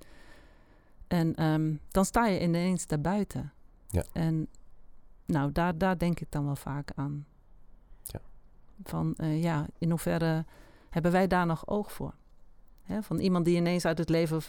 En 1.08 1.36
ehm, 1.36 1.76
dan 1.92 2.06
sta 2.06 2.28
je 2.28 2.42
ineens 2.42 2.88
daarbuiten. 2.88 3.52
Ja. 3.90 4.04
En 4.14 4.48
nou, 5.26 5.52
daar, 5.52 5.78
daar 5.78 5.98
denk 5.98 6.20
ik 6.20 6.32
dan 6.32 6.46
wel 6.46 6.56
vaak 6.56 6.92
aan. 6.96 7.26
Ja. 8.04 8.20
Van 8.84 9.14
uh, 9.18 9.42
ja, 9.44 9.66
in 9.78 9.90
hoeverre 9.90 10.46
hebben 10.90 11.12
wij 11.12 11.28
daar 11.28 11.46
nog 11.46 11.68
oog 11.68 11.92
voor? 11.92 12.14
Hè, 12.88 13.04
van 13.04 13.20
iemand 13.20 13.46
die 13.46 13.56
ineens 13.56 13.86
uit 13.86 13.98
het 13.98 14.10
leven 14.10 14.42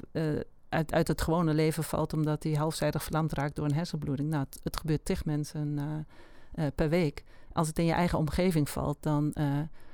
uit, 0.69 0.93
uit 0.93 1.09
het 1.09 1.23
gewone 1.23 1.55
leven 1.55 1.85
valt 1.85 2.13
omdat 2.13 2.43
hij 2.43 2.53
halfzijdig 2.53 3.03
verlamd 3.03 3.33
raakt 3.33 3.57
door 3.57 3.65
een 3.65 3.75
hersenbloeding. 3.75 4.29
Nou, 4.29 4.45
het, 4.45 4.61
het 4.63 4.77
gebeurt 4.77 5.05
tig 5.05 5.25
mensen 5.25 5.79
uh, 5.79 6.67
per 6.75 6.89
week. 6.89 7.25
Als 7.53 7.69
het 7.69 7.79
in 7.79 7.85
je 7.85 7.93
eigen 7.93 8.19
omgeving 8.19 8.69
valt, 8.69 8.97
dan, 9.01 9.35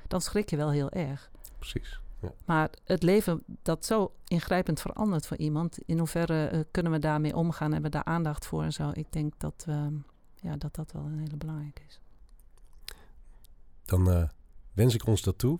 dan 0.07 0.21
schrik 0.21 0.49
je 0.49 0.57
wel 0.57 0.71
heel 0.71 0.89
erg. 0.89 1.31
Precies. 1.57 1.99
Ja. 2.21 2.31
Maar 2.45 2.69
het 2.83 3.03
leven 3.03 3.43
dat 3.61 3.85
zo 3.85 4.11
ingrijpend 4.27 4.81
verandert 4.81 5.27
voor 5.27 5.37
iemand, 5.37 5.77
in 5.85 5.97
hoeverre 5.97 6.67
kunnen 6.71 6.91
we 6.91 6.99
daarmee 6.99 7.35
omgaan? 7.35 7.71
Hebben 7.71 7.91
we 7.91 7.97
daar 7.97 8.13
aandacht 8.13 8.45
voor 8.45 8.63
en 8.63 8.73
zo? 8.73 8.89
Ik 8.93 9.11
denk 9.11 9.33
dat 9.37 9.63
we, 9.65 9.99
ja, 10.35 10.55
dat, 10.57 10.75
dat 10.75 10.91
wel 10.91 11.03
een 11.03 11.19
hele 11.19 11.37
belangrijke 11.37 11.81
is. 11.87 11.99
Dan 13.85 14.29
wens 14.73 14.93
ik 14.93 15.07
ons 15.07 15.21
dat 15.21 15.37
toe. 15.37 15.59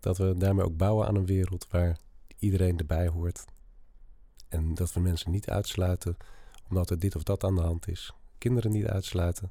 Dat 0.00 0.18
we 0.18 0.34
daarmee 0.36 0.64
ook 0.64 0.76
bouwen 0.76 1.06
aan 1.06 1.14
een 1.14 1.26
wereld 1.26 1.66
waar 1.70 1.98
iedereen 2.42 2.78
erbij 2.78 3.08
hoort 3.08 3.44
en 4.48 4.74
dat 4.74 4.92
we 4.92 5.00
mensen 5.00 5.30
niet 5.30 5.50
uitsluiten 5.50 6.16
omdat 6.68 6.90
er 6.90 6.98
dit 6.98 7.16
of 7.16 7.22
dat 7.22 7.44
aan 7.44 7.54
de 7.54 7.60
hand 7.60 7.88
is. 7.88 8.12
Kinderen 8.38 8.70
niet 8.70 8.86
uitsluiten, 8.86 9.50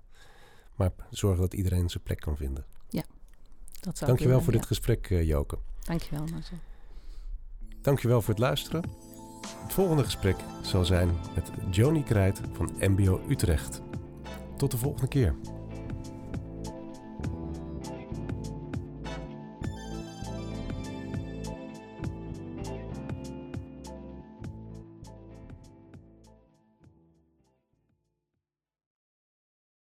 maar 0.76 0.92
zorgen 1.10 1.42
dat 1.42 1.54
iedereen 1.54 1.90
zijn 1.90 2.04
plek 2.04 2.20
kan 2.20 2.38
vinden. 2.38 2.66
Ja, 2.90 3.04
dat 3.80 3.98
zou 3.98 4.10
Dankjewel 4.10 4.18
willen, 4.18 4.44
voor 4.44 4.54
ja. 4.54 4.60
dit 4.60 4.68
gesprek, 4.68 5.10
uh, 5.10 5.28
Joke. 5.28 5.58
Dankjewel, 5.80 6.26
Marcel. 6.26 6.58
Dankjewel 7.82 8.22
voor 8.22 8.30
het 8.34 8.40
luisteren. 8.40 8.84
Het 9.64 9.74
volgende 9.74 10.04
gesprek 10.04 10.36
zal 10.62 10.86
zijn 10.86 11.10
met 11.36 11.52
Joni 11.70 12.04
Krijt 12.04 12.42
van 12.52 12.72
MBO 12.80 13.22
Utrecht. 13.30 13.82
Tot 14.58 14.72
de 14.72 14.78
volgende 14.78 15.08
keer. 15.08 15.36